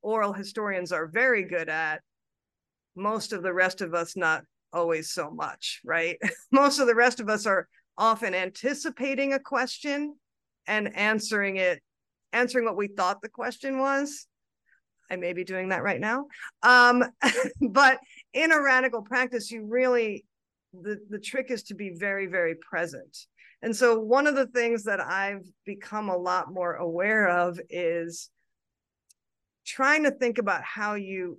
[0.00, 2.00] oral historians are very good at.
[2.94, 6.18] Most of the rest of us, not always so much, right?
[6.52, 10.16] Most of the rest of us are often anticipating a question
[10.66, 11.82] and answering it,
[12.32, 14.26] answering what we thought the question was.
[15.10, 16.26] I may be doing that right now.
[16.62, 17.04] Um,
[17.60, 17.98] but
[18.32, 20.24] in a radical practice, you really
[20.72, 23.26] the, the trick is to be very, very present.
[23.62, 28.30] And so one of the things that I've become a lot more aware of is
[29.64, 31.38] trying to think about how you,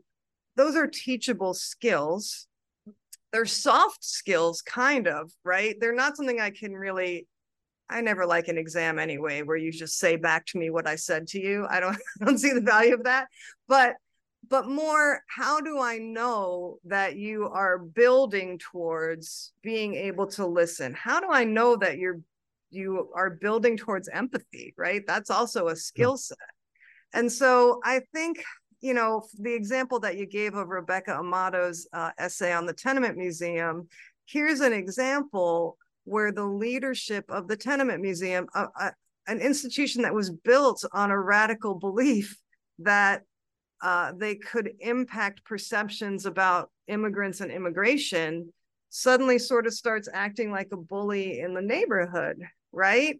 [0.55, 2.47] those are teachable skills.
[3.31, 5.75] They're soft skills, kind of, right?
[5.79, 7.27] They're not something I can really
[7.89, 10.95] I never like an exam anyway, where you just say back to me what I
[10.95, 11.67] said to you.
[11.69, 13.27] I don't, I don't see the value of that.
[13.67, 13.95] But
[14.49, 20.93] but more how do i know that you are building towards being able to listen
[20.93, 22.19] how do i know that you're
[22.69, 26.37] you are building towards empathy right that's also a skill set
[27.13, 28.43] and so i think
[28.83, 33.17] you know the example that you gave of rebecca amato's uh, essay on the tenement
[33.17, 33.87] museum
[34.25, 38.91] here's an example where the leadership of the tenement museum uh, uh,
[39.27, 42.37] an institution that was built on a radical belief
[42.79, 43.23] that
[43.81, 48.51] uh, they could impact perceptions about immigrants and immigration
[48.89, 52.37] suddenly sort of starts acting like a bully in the neighborhood,
[52.71, 53.19] right?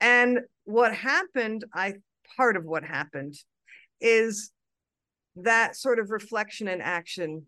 [0.00, 1.94] And what happened, I
[2.36, 3.34] part of what happened
[4.00, 4.50] is
[5.36, 7.46] that sort of reflection and action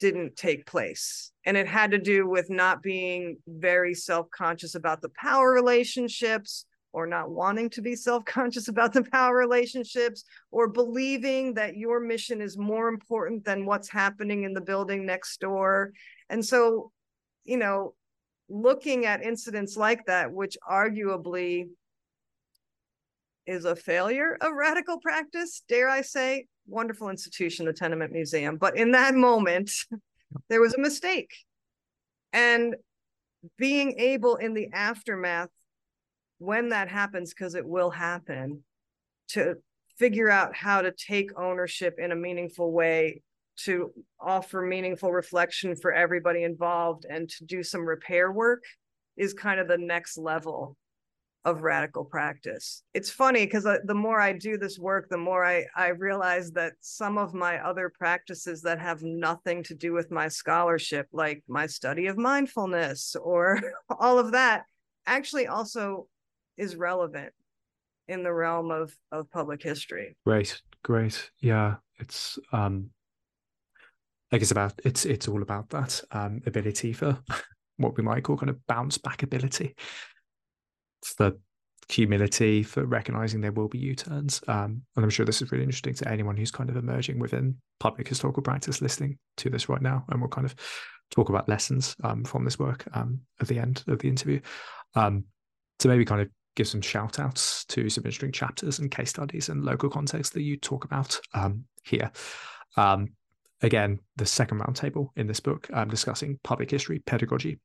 [0.00, 1.30] didn't take place.
[1.44, 6.64] And it had to do with not being very self conscious about the power relationships
[6.92, 12.00] or not wanting to be self conscious about the power relationships or believing that your
[12.00, 15.92] mission is more important than what's happening in the building next door.
[16.28, 16.90] And so,
[17.44, 17.94] you know,
[18.48, 21.68] looking at incidents like that, which arguably
[23.50, 28.56] is a failure of radical practice, dare I say, wonderful institution, the Tenement Museum.
[28.56, 29.72] But in that moment,
[30.48, 31.34] there was a mistake.
[32.32, 32.76] And
[33.58, 35.48] being able in the aftermath,
[36.38, 38.62] when that happens, because it will happen,
[39.30, 39.56] to
[39.98, 43.20] figure out how to take ownership in a meaningful way
[43.64, 48.62] to offer meaningful reflection for everybody involved and to do some repair work
[49.16, 50.76] is kind of the next level
[51.44, 52.82] of radical practice.
[52.92, 56.74] It's funny because the more I do this work, the more I, I realize that
[56.80, 61.66] some of my other practices that have nothing to do with my scholarship, like my
[61.66, 63.58] study of mindfulness or
[63.98, 64.64] all of that,
[65.06, 66.06] actually also
[66.58, 67.32] is relevant
[68.06, 70.16] in the realm of, of public history.
[70.26, 71.30] Great, great.
[71.40, 72.90] Yeah, it's um
[74.30, 77.18] like it's about it's it's all about that um, ability for
[77.78, 79.74] what we might call kind of bounce back ability
[81.02, 81.32] for
[81.88, 84.40] humility for recognizing there will be u-turns.
[84.46, 87.56] Um, and i'm sure this is really interesting to anyone who's kind of emerging within
[87.80, 90.54] public historical practice listening to this right now and we'll kind of
[91.10, 94.40] talk about lessons um, from this work um, at the end of the interview.
[94.94, 95.24] Um,
[95.80, 99.48] to maybe kind of give some shout outs to some interesting chapters and case studies
[99.48, 102.10] and local context that you talk about um, here.
[102.76, 103.14] Um,
[103.62, 107.58] again, the second roundtable in this book, um, discussing public history pedagogy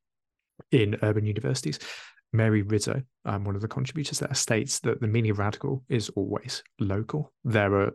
[0.71, 1.79] in urban universities.
[2.35, 6.09] Mary Rizzo, um, one of the contributors there, states that the meaning of radical is
[6.09, 7.33] always local.
[7.43, 7.91] There are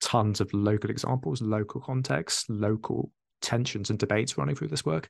[0.00, 3.10] tons of local examples, local contexts, local
[3.42, 5.08] tensions and debates running through this work.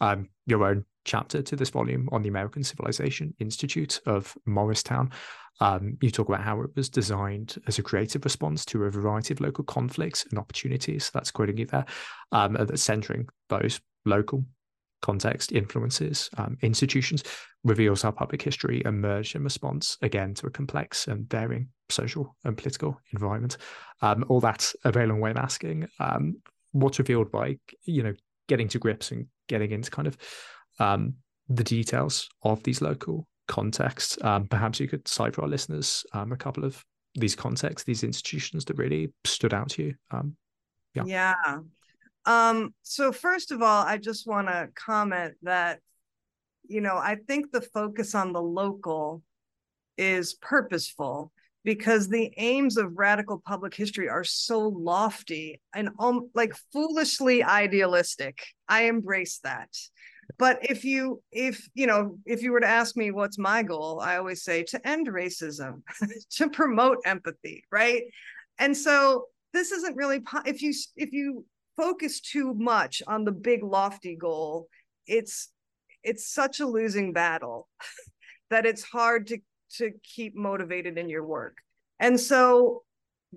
[0.00, 5.10] Um, your own chapter to this volume on the American Civilization Institute of Morristown
[5.60, 9.34] um, you talk about how it was designed as a creative response to a variety
[9.34, 11.10] of local conflicts and opportunities.
[11.12, 11.84] That's quoting you there.
[12.32, 14.44] Um, that's centering those local
[15.02, 17.22] context, influences, um, institutions,
[17.64, 22.56] reveals how public history emerged in response again to a complex and varying social and
[22.56, 23.58] political environment.
[24.00, 26.36] Um, all that a very long way of asking um,
[26.72, 28.14] what's revealed by you know
[28.48, 30.16] getting to grips and getting into kind of
[30.78, 31.14] um,
[31.48, 36.32] the details of these local contexts Um, perhaps you could cite for our listeners um,
[36.32, 36.82] a couple of
[37.14, 39.94] these contexts, these institutions that really stood out to you.
[40.94, 41.04] Yeah.
[41.04, 41.58] Yeah.
[42.24, 45.80] Um, so first of all, I just want to comment that,
[46.68, 49.22] you know, I think the focus on the local
[49.98, 51.32] is purposeful
[51.64, 58.42] because the aims of radical public history are so lofty and um, like foolishly idealistic.
[58.68, 59.68] I embrace that
[60.38, 64.00] but if you if you know if you were to ask me what's my goal
[64.00, 65.82] i always say to end racism
[66.30, 68.02] to promote empathy right
[68.58, 71.44] and so this isn't really if you if you
[71.76, 74.68] focus too much on the big lofty goal
[75.06, 75.50] it's
[76.02, 77.68] it's such a losing battle
[78.50, 79.38] that it's hard to
[79.76, 81.56] to keep motivated in your work.
[81.98, 82.82] And so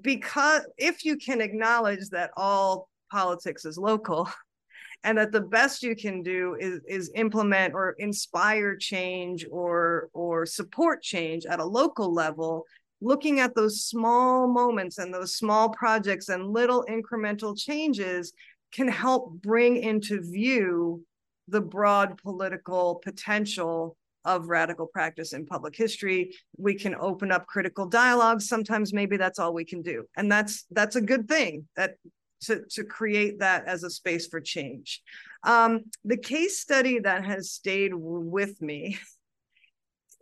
[0.02, 4.30] because if you can acknowledge that all politics is local
[5.04, 10.46] and that the best you can do is is implement or inspire change or or
[10.46, 12.66] support change at a local level
[13.06, 18.34] looking at those small moments and those small projects and little incremental changes
[18.74, 21.06] can help bring into view
[21.47, 23.95] the broad political potential
[24.26, 26.36] of radical practice in public history.
[26.58, 30.06] We can open up critical dialogues sometimes maybe that's all we can do.
[30.18, 31.97] And that's that's a good thing that
[32.45, 35.01] to, to create that as a space for change.
[35.43, 38.97] Um, the case study that has stayed with me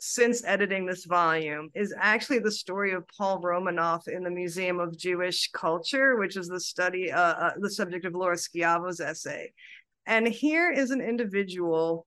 [0.05, 4.97] since editing this volume is actually the story of Paul Romanoff in the Museum of
[4.97, 9.53] Jewish Culture, which is the study, uh, uh, the subject of Laura Schiavo's essay.
[10.05, 12.05] And here is an individual,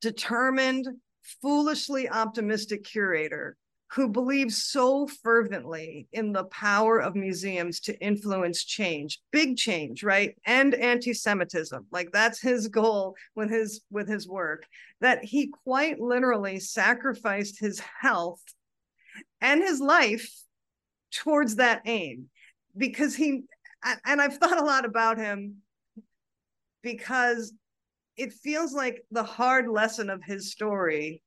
[0.00, 0.88] determined,
[1.42, 3.58] foolishly optimistic curator
[3.92, 10.36] who believes so fervently in the power of museums to influence change big change right?
[10.44, 14.64] And anti-semitism like that's his goal with his with his work
[15.00, 18.42] that he quite literally sacrificed his health
[19.40, 20.30] and his life
[21.12, 22.28] towards that aim
[22.76, 23.44] because he
[24.04, 25.56] and I've thought a lot about him
[26.82, 27.52] because
[28.16, 31.22] it feels like the hard lesson of his story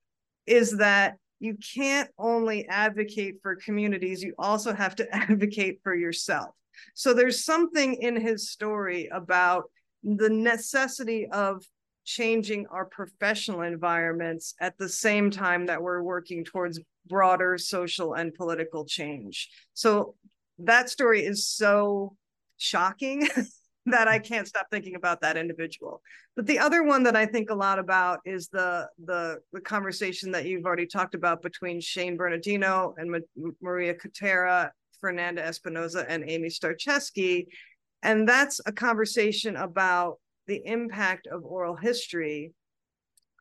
[0.45, 6.49] is that you can't only advocate for communities, you also have to advocate for yourself.
[6.93, 9.69] So there's something in his story about
[10.03, 11.63] the necessity of
[12.05, 18.33] changing our professional environments at the same time that we're working towards broader social and
[18.33, 19.49] political change.
[19.73, 20.15] So
[20.59, 22.15] that story is so
[22.57, 23.27] shocking
[23.85, 26.01] that I can't stop thinking about that individual.
[26.35, 30.31] But the other one that I think a lot about is the the the conversation
[30.31, 36.23] that you've already talked about between Shane Bernardo and Ma- Maria Cotera, Fernanda Espinosa, and
[36.29, 37.47] Amy Starecheski,
[38.03, 42.51] and that's a conversation about the impact of oral history.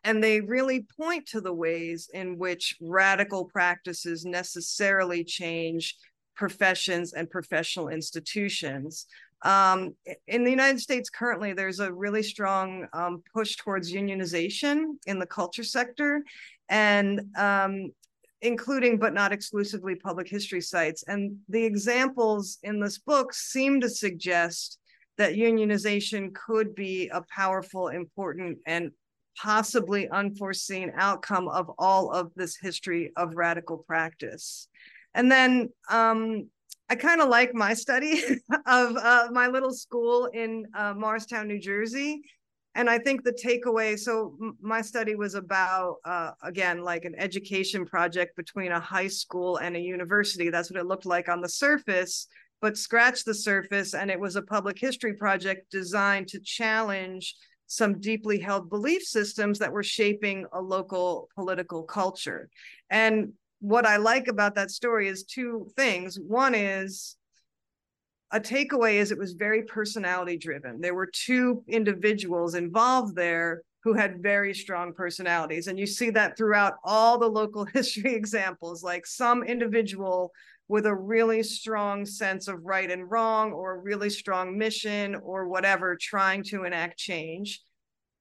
[0.04, 5.96] And they really point to the ways in which radical practices necessarily change
[6.36, 9.06] professions and professional institutions.
[9.42, 9.94] Um,
[10.26, 15.26] in the United States currently, there's a really strong um, push towards unionization in the
[15.26, 16.22] culture sector,
[16.68, 17.92] and um,
[18.42, 21.04] including but not exclusively public history sites.
[21.06, 24.78] And the examples in this book seem to suggest
[25.18, 28.92] that unionization could be a powerful, important, and
[29.36, 34.68] possibly unforeseen outcome of all of this history of radical practice.
[35.14, 36.48] And then um,
[36.90, 38.22] I kind of like my study
[38.66, 42.22] of uh, my little school in uh, Morristown, New Jersey.
[42.74, 47.84] And I think the takeaway so, my study was about, uh, again, like an education
[47.84, 50.48] project between a high school and a university.
[50.48, 52.28] That's what it looked like on the surface,
[52.60, 53.94] but scratch the surface.
[53.94, 57.34] And it was a public history project designed to challenge
[57.66, 62.48] some deeply held belief systems that were shaping a local political culture.
[62.90, 66.18] And what I like about that story is two things.
[66.18, 67.16] One is
[68.30, 70.80] a takeaway is it was very personality driven.
[70.80, 75.66] There were two individuals involved there who had very strong personalities.
[75.66, 80.32] And you see that throughout all the local history examples, like some individual
[80.68, 85.48] with a really strong sense of right and wrong or a really strong mission or
[85.48, 87.62] whatever, trying to enact change.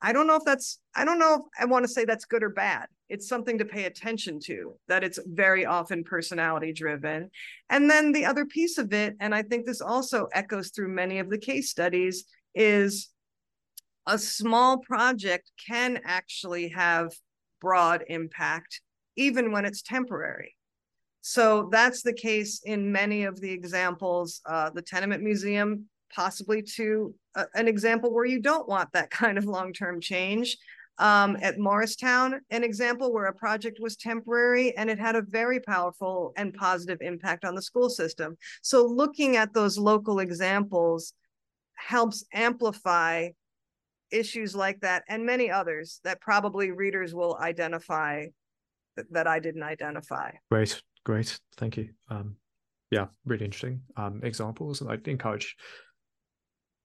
[0.01, 2.43] I don't know if that's, I don't know if I want to say that's good
[2.43, 2.87] or bad.
[3.09, 7.31] It's something to pay attention to, that it's very often personality driven.
[7.69, 11.19] And then the other piece of it, and I think this also echoes through many
[11.19, 13.09] of the case studies, is
[14.05, 17.11] a small project can actually have
[17.59, 18.81] broad impact,
[19.15, 20.55] even when it's temporary.
[21.21, 24.41] So that's the case in many of the examples.
[24.45, 29.37] Uh, the Tenement Museum possibly to a, an example where you don't want that kind
[29.37, 30.57] of long-term change.
[30.99, 35.59] Um, at Morristown, an example where a project was temporary and it had a very
[35.59, 38.35] powerful and positive impact on the school system.
[38.63, 41.13] So looking at those local examples
[41.75, 43.29] helps amplify
[44.11, 48.25] issues like that and many others that probably readers will identify
[48.95, 50.31] that, that I didn't identify.
[50.49, 51.39] Great, great.
[51.57, 51.89] Thank you.
[52.09, 52.37] Um,
[52.91, 54.81] yeah, really interesting um, examples.
[54.81, 55.55] And I'd encourage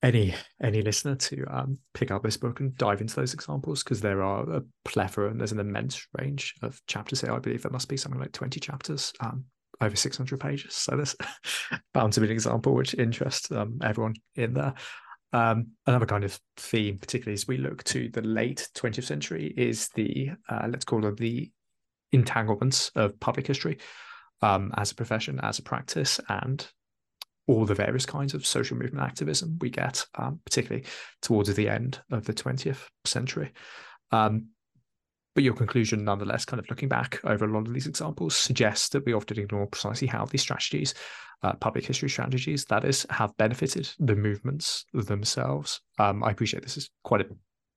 [0.02, 4.00] any any listener to um, pick up this book and dive into those examples because
[4.00, 7.32] there are a plethora and there's an immense range of chapters here.
[7.32, 9.44] I believe there must be something like 20 chapters, um,
[9.80, 10.74] over 600 pages.
[10.74, 11.14] So there's
[11.94, 14.74] bound to be an example which interests um, everyone in there.
[15.32, 19.88] Um, another kind of theme, particularly as we look to the late 20th century, is
[19.94, 21.50] the uh, let's call it the
[22.10, 23.78] entanglements of public history
[24.42, 26.68] um, as a profession, as a practice, and
[27.46, 30.84] all the various kinds of social movement activism we get, um, particularly
[31.20, 33.52] towards the end of the 20th century.
[34.10, 34.48] Um,
[35.34, 38.90] but your conclusion, nonetheless, kind of looking back over a lot of these examples, suggests
[38.90, 40.94] that we often ignore precisely how these strategies,
[41.42, 45.80] uh, public history strategies, that is, have benefited the movements themselves.
[45.98, 47.28] Um, I appreciate this is quite a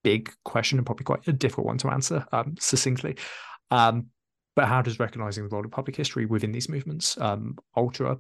[0.03, 3.16] big question and probably quite a difficult one to answer um, succinctly.
[3.72, 4.07] Um,
[4.55, 8.18] but how does recognizing the role of public history within these movements um, alter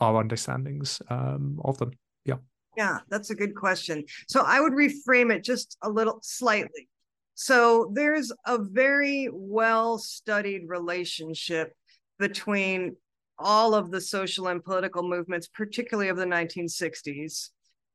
[0.00, 1.92] our understandings um, of them.
[2.24, 2.36] Yeah.
[2.76, 4.04] Yeah, that's a good question.
[4.28, 6.88] So I would reframe it just a little slightly.
[7.34, 11.72] So there's a very well studied relationship
[12.18, 12.96] between
[13.38, 17.50] all of the social and political movements, particularly of the 1960s,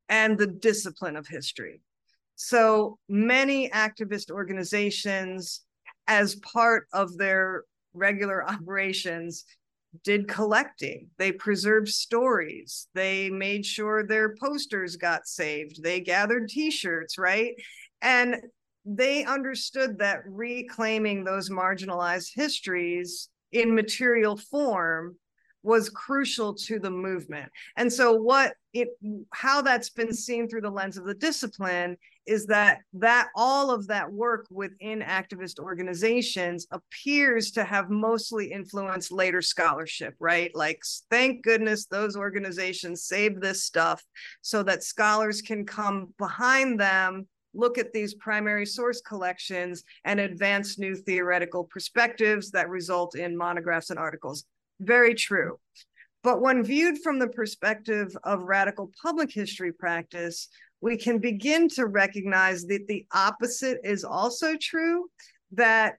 [0.09, 1.81] and the discipline of history.
[2.35, 5.61] So many activist organizations,
[6.07, 9.45] as part of their regular operations,
[10.03, 11.09] did collecting.
[11.17, 12.87] They preserved stories.
[12.93, 15.83] They made sure their posters got saved.
[15.83, 17.53] They gathered t shirts, right?
[18.01, 18.37] And
[18.85, 25.15] they understood that reclaiming those marginalized histories in material form
[25.61, 27.49] was crucial to the movement.
[27.77, 28.89] And so what it
[29.31, 33.87] how that's been seen through the lens of the discipline is that that all of
[33.87, 40.51] that work within activist organizations appears to have mostly influenced later scholarship right?
[40.55, 44.03] Like thank goodness those organizations save this stuff
[44.41, 50.79] so that scholars can come behind them look at these primary source collections and advance
[50.79, 54.45] new theoretical perspectives that result in monographs and articles.
[54.79, 55.59] Very true.
[56.23, 60.47] But when viewed from the perspective of radical public history practice,
[60.83, 65.09] we can begin to recognize that the opposite is also true,
[65.53, 65.95] that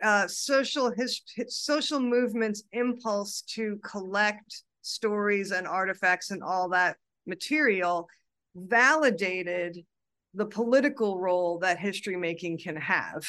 [0.00, 8.08] uh, social his, social movements impulse to collect stories and artifacts and all that material
[8.54, 9.84] validated
[10.34, 13.24] the political role that history making can have.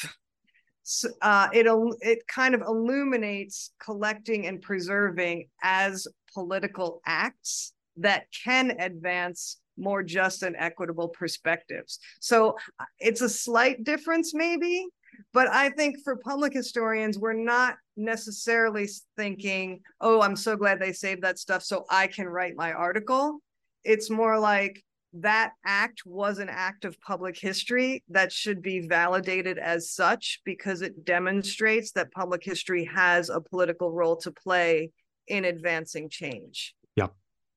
[0.84, 1.66] So, uh, it
[2.02, 10.42] it kind of illuminates collecting and preserving as political acts that can advance more just
[10.42, 11.98] and equitable perspectives.
[12.20, 14.86] So uh, it's a slight difference, maybe,
[15.32, 20.92] but I think for public historians, we're not necessarily thinking, oh, I'm so glad they
[20.92, 23.38] saved that stuff so I can write my article.
[23.84, 24.82] It's more like
[25.14, 30.82] that act was an act of public history that should be validated as such because
[30.82, 34.90] it demonstrates that public history has a political role to play
[35.28, 36.74] in advancing change.
[36.96, 37.08] Yeah,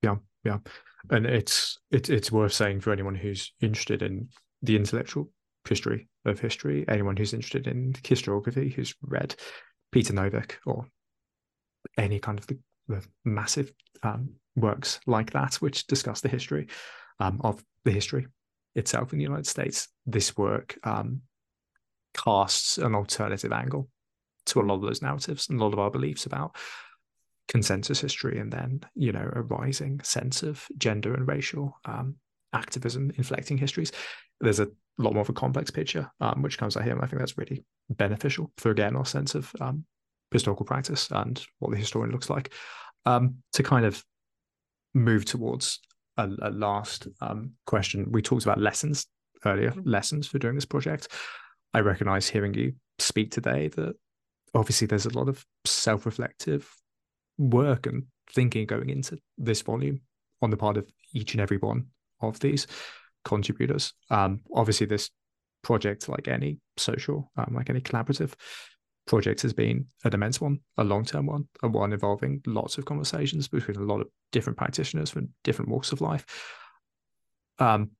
[0.03, 0.59] yeah, yeah
[1.09, 4.29] and it's it's it's worth saying for anyone who's interested in
[4.61, 5.29] the intellectual
[5.67, 9.35] history of history, anyone who's interested in historiography, who's read
[9.91, 10.85] Peter Novick or
[11.97, 13.71] any kind of the, the massive
[14.03, 16.67] um, works like that, which discuss the history
[17.19, 18.27] um, of the history
[18.75, 19.87] itself in the United States.
[20.05, 21.21] This work um,
[22.13, 23.89] casts an alternative angle
[24.47, 26.55] to a lot of those narratives and a lot of our beliefs about
[27.47, 32.15] consensus history and then you know a rising sense of gender and racial um,
[32.53, 33.91] activism inflecting histories.
[34.41, 34.67] There's a
[34.97, 37.37] lot more of a complex picture um, which comes out here and i think that's
[37.37, 39.85] really beneficial for again our sense of um,
[40.31, 42.53] historical practice and what the historian looks like.
[43.05, 44.03] Um, to kind of
[44.93, 45.79] move towards
[46.17, 49.05] a, a last um, question we talked about lessons
[49.45, 49.87] earlier mm-hmm.
[49.87, 51.07] lessons for doing this project.
[51.73, 53.95] I recognize hearing you speak today that
[54.53, 56.69] obviously there's a lot of self-reflective
[57.37, 60.01] work and thinking going into this volume
[60.41, 61.87] on the part of each and every one
[62.21, 62.67] of these
[63.25, 63.93] contributors.
[64.09, 65.09] Um, obviously, this
[65.63, 68.33] project, like any social, um, like any collaborative
[69.05, 72.85] project, has been an immense one, a long term one, and one involving lots of
[72.85, 76.25] conversations between a lot of different practitioners from different walks of life.
[77.59, 77.91] Um,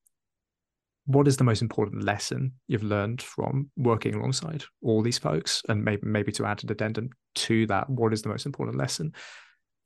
[1.08, 5.64] what is the most important lesson you've learned from working alongside all these folks?
[5.68, 9.14] And maybe maybe to add an addendum to that what is the most important lesson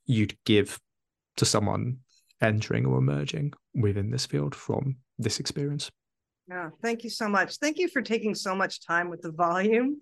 [0.05, 0.79] you'd give
[1.37, 1.97] to someone
[2.41, 5.91] entering or emerging within this field from this experience?
[6.49, 7.57] Yeah thank you so much.
[7.57, 10.01] Thank you for taking so much time with the volume.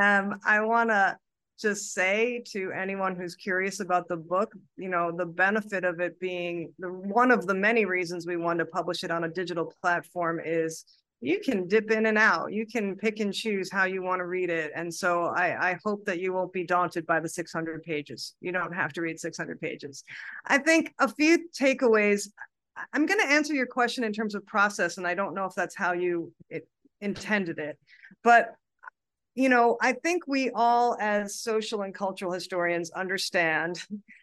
[0.00, 1.18] Um, i want to
[1.62, 6.18] just say to anyone who's curious about the book, you know, the benefit of it
[6.20, 9.72] being the one of the many reasons we wanted to publish it on a digital
[9.80, 10.84] platform is
[11.22, 12.52] you can dip in and out.
[12.52, 14.72] You can pick and choose how you want to read it.
[14.74, 18.34] And so I, I hope that you won't be daunted by the 600 pages.
[18.40, 20.02] You don't have to read 600 pages.
[20.46, 22.28] I think a few takeaways.
[22.92, 25.54] I'm going to answer your question in terms of process, and I don't know if
[25.54, 26.66] that's how you it,
[27.00, 27.78] intended it.
[28.24, 28.54] But
[29.34, 33.82] you know, I think we all, as social and cultural historians, understand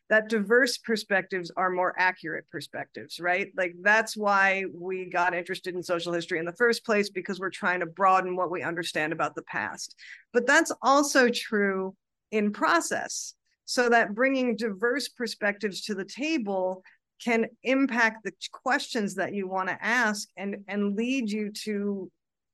[0.09, 3.51] that diverse perspectives are more accurate perspectives, right?
[3.57, 7.49] Like that's why we got interested in social history in the first place, because we're
[7.49, 9.95] trying to broaden what we understand about the past.
[10.31, 11.95] But that's also true
[12.31, 13.33] in process,
[13.65, 16.83] so that bringing diverse perspectives to the table
[17.23, 22.09] can impact the questions that you want to ask and, and lead you to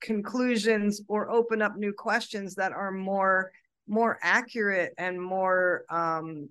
[0.05, 3.51] conclusions or open up new questions that are more
[3.87, 6.49] more accurate and more um,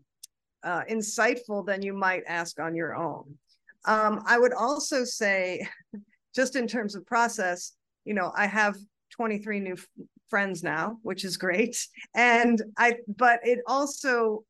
[0.62, 3.36] uh, insightful than you might ask on your own.
[3.86, 5.66] Um, I would also say,
[6.34, 7.72] just in terms of process,
[8.04, 8.76] you know, I have
[9.10, 9.76] 23 new
[10.28, 11.76] friends now, which is great,
[12.14, 12.96] and I.
[13.08, 14.44] But it also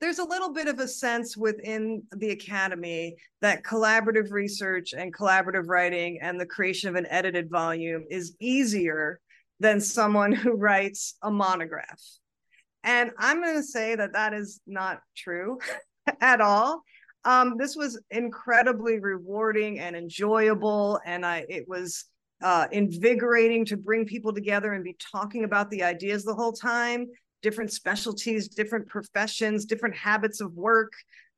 [0.00, 5.68] there's a little bit of a sense within the academy that collaborative research and collaborative
[5.68, 9.20] writing and the creation of an edited volume is easier
[9.60, 12.00] than someone who writes a monograph
[12.82, 15.58] And I'm going to say that that is not true
[16.20, 16.82] at all.
[17.24, 22.06] Um, this was incredibly rewarding and enjoyable, and I it was
[22.42, 27.06] uh, invigorating to bring people together and be talking about the ideas the whole time,
[27.42, 30.92] different specialties, different professions, different habits of work,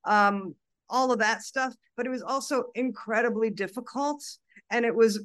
[0.04, 0.54] um,
[0.88, 1.74] all of that stuff.
[1.96, 4.22] But it was also incredibly difficult.
[4.70, 5.22] And it was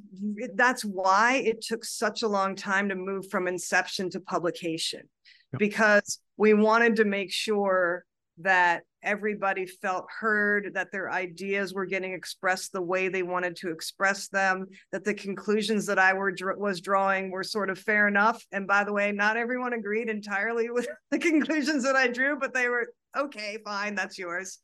[0.56, 5.08] that's why it took such a long time to move from inception to publication
[5.54, 5.60] yep.
[5.60, 8.06] because we wanted to make sure
[8.40, 13.72] that everybody felt heard, that their ideas were getting expressed the way they wanted to
[13.72, 18.44] express them, that the conclusions that I were was drawing were sort of fair enough.
[18.52, 22.54] And by the way, not everyone agreed entirely with the conclusions that I drew, but
[22.54, 22.88] they were
[23.18, 24.60] okay, fine, that's yours.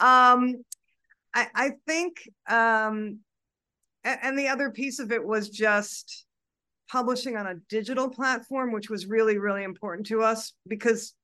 [0.00, 0.64] Um,
[1.34, 3.20] I, I think, um,
[4.04, 6.24] and, and the other piece of it was just
[6.90, 11.14] publishing on a digital platform, which was really, really important to us because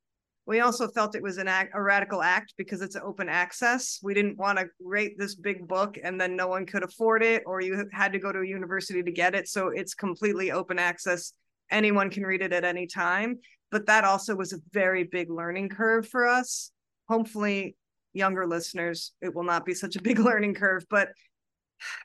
[0.46, 3.98] we also felt it was an act, a radical act because it's open access.
[4.02, 7.42] We didn't want to rate this big book and then no one could afford it,
[7.46, 9.48] or you had to go to a university to get it.
[9.48, 11.32] So it's completely open access.
[11.72, 13.40] Anyone can read it at any time.
[13.72, 16.70] But that also was a very big learning curve for us.
[17.08, 17.76] Hopefully,
[18.12, 20.84] younger listeners, it will not be such a big learning curve.
[20.88, 21.08] But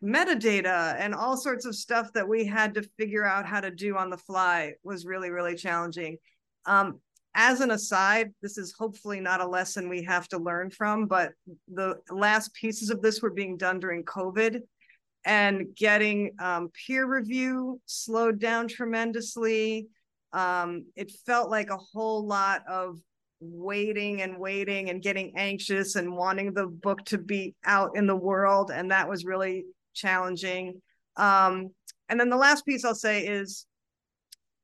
[0.04, 3.96] metadata and all sorts of stuff that we had to figure out how to do
[3.98, 6.18] on the fly was really, really challenging.
[6.66, 7.00] Um,
[7.34, 11.32] as an aside, this is hopefully not a lesson we have to learn from, but
[11.74, 14.62] the last pieces of this were being done during COVID
[15.24, 19.88] and getting um, peer review slowed down tremendously.
[20.34, 23.00] Um, it felt like a whole lot of
[23.40, 28.16] waiting and waiting and getting anxious and wanting the book to be out in the
[28.16, 28.72] world.
[28.74, 30.82] And that was really challenging.
[31.18, 31.72] Um,
[32.10, 33.66] and then the last piece I'll say is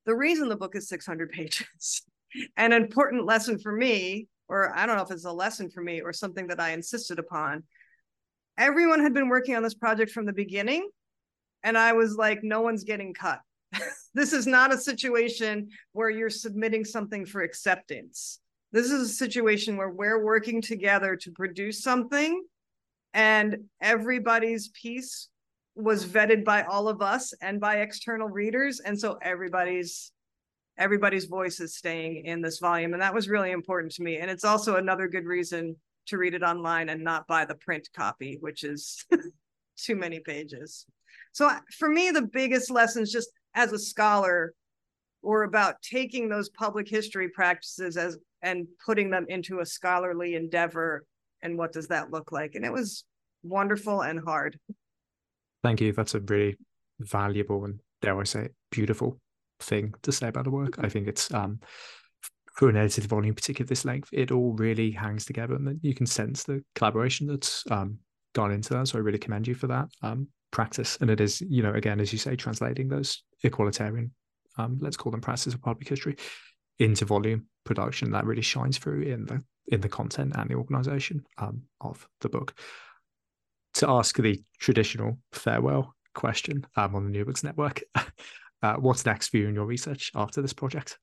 [0.05, 2.03] the reason the book is 600 pages
[2.57, 6.01] an important lesson for me, or I don't know if it's a lesson for me
[6.01, 7.63] or something that I insisted upon.
[8.57, 10.89] Everyone had been working on this project from the beginning.
[11.63, 13.39] And I was like, no one's getting cut.
[14.13, 18.39] this is not a situation where you're submitting something for acceptance.
[18.71, 22.43] This is a situation where we're working together to produce something,
[23.13, 25.29] and everybody's piece
[25.75, 28.79] was vetted by all of us and by external readers.
[28.79, 30.11] And so everybody's
[30.77, 32.93] everybody's voice is staying in this volume.
[32.93, 34.17] And that was really important to me.
[34.17, 35.75] And it's also another good reason
[36.07, 39.05] to read it online and not buy the print copy, which is
[39.77, 40.85] too many pages.
[41.33, 44.53] So for me, the biggest lessons just as a scholar
[45.21, 51.05] were about taking those public history practices as and putting them into a scholarly endeavor.
[51.41, 52.55] And what does that look like?
[52.55, 53.03] And it was
[53.43, 54.59] wonderful and hard.
[55.63, 55.91] Thank you.
[55.91, 56.55] That's a really
[56.99, 59.19] valuable and dare I say beautiful
[59.59, 60.77] thing to say about the work.
[60.79, 61.59] I think it's um,
[62.57, 66.07] for an edited volume, particularly this length, it all really hangs together, and you can
[66.07, 67.99] sense the collaboration that's um,
[68.33, 68.87] gone into that.
[68.87, 70.97] So I really commend you for that um, practice.
[70.99, 74.09] And it is, you know, again, as you say, translating those equalitarian,
[74.57, 76.15] um, let's call them practices of public history,
[76.79, 81.23] into volume production that really shines through in the in the content and the organization
[81.37, 82.57] um, of the book.
[83.75, 87.81] To ask the traditional farewell question um, on the New Books Network.
[88.63, 90.97] uh, what's next for you in your research after this project?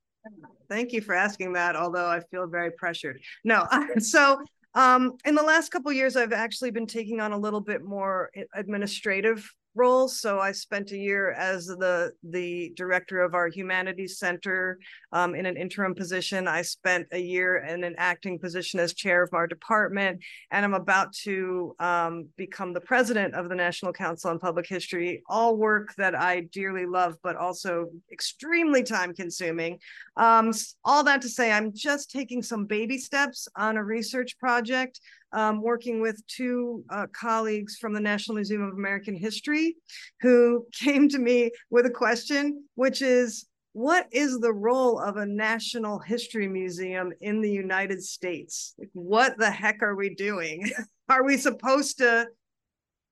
[0.69, 3.21] Thank you for asking that, although I feel very pressured.
[3.45, 3.67] No,
[3.99, 4.43] so
[4.75, 8.31] um, in the last couple years, I've actually been taking on a little bit more
[8.55, 10.21] administrative roles.
[10.21, 14.79] So I spent a year as the the director of our humanities center
[15.13, 16.47] um, in an interim position.
[16.49, 20.21] I spent a year in an acting position as chair of our department,
[20.51, 25.23] and I'm about to um, become the president of the National Council on Public History.
[25.29, 29.79] All work that I dearly love, but also extremely time consuming.
[30.17, 30.53] Um,
[30.85, 35.01] all that to say, I'm just taking some baby steps on a research project
[35.35, 39.77] um, working with two uh, colleagues from the National Museum of American History
[40.21, 45.27] who came to me with a question, which is what is the role of a
[45.27, 48.73] national history museum in the United States?
[48.79, 50.71] Like, what the heck are we doing?
[51.09, 52.29] are we supposed to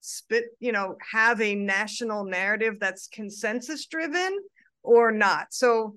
[0.00, 4.38] spit, you know, have a national narrative that's consensus driven
[4.84, 5.48] or not?
[5.50, 5.96] So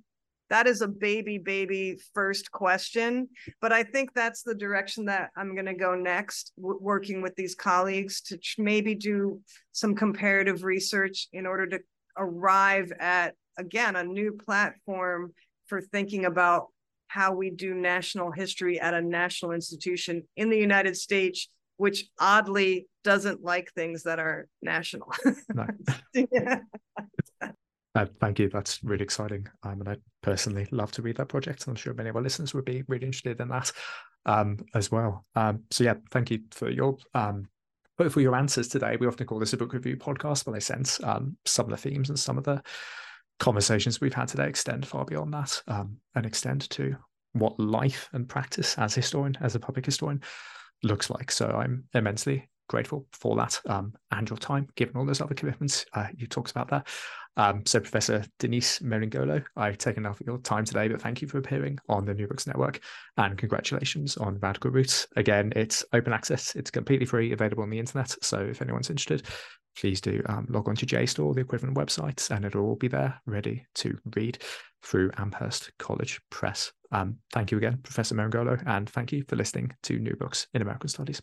[0.49, 3.27] that is a baby baby first question
[3.61, 7.55] but i think that's the direction that i'm going to go next working with these
[7.55, 9.39] colleagues to maybe do
[9.71, 11.79] some comparative research in order to
[12.17, 15.33] arrive at again a new platform
[15.67, 16.67] for thinking about
[17.07, 22.87] how we do national history at a national institution in the united states which oddly
[23.03, 25.11] doesn't like things that are national
[25.53, 25.67] no.
[26.31, 26.59] yeah.
[27.95, 28.49] Uh, thank you.
[28.49, 29.47] That's really exciting.
[29.63, 31.65] Um, and I personally love to read that project.
[31.65, 33.71] And I'm sure many of our listeners would be really interested in that
[34.25, 35.25] um, as well.
[35.35, 37.47] Um, so yeah, thank you for your um,
[37.97, 38.97] but for your answers today.
[38.99, 41.77] We often call this a book review podcast, but I sense um, some of the
[41.77, 42.61] themes and some of the
[43.39, 46.97] conversations we've had today extend far beyond that um, and extend to
[47.31, 50.21] what life and practice as a historian, as a public historian,
[50.83, 51.31] looks like.
[51.31, 55.85] So I'm immensely grateful for that um, and your time, given all those other commitments
[55.93, 56.83] uh, you talked about there.
[57.37, 61.27] Um, so, Professor Denise Meringolo, I've taken enough of your time today, but thank you
[61.27, 62.79] for appearing on the New Books Network
[63.17, 65.07] and congratulations on Radical Roots.
[65.15, 68.15] Again, it's open access, it's completely free, available on the internet.
[68.21, 69.27] So, if anyone's interested,
[69.77, 73.19] please do um, log on to JSTOR, the equivalent websites, and it'll all be there
[73.25, 74.41] ready to read
[74.83, 76.71] through Amherst College Press.
[76.91, 80.61] Um, thank you again, Professor Meringolo, and thank you for listening to New Books in
[80.61, 81.21] American Studies.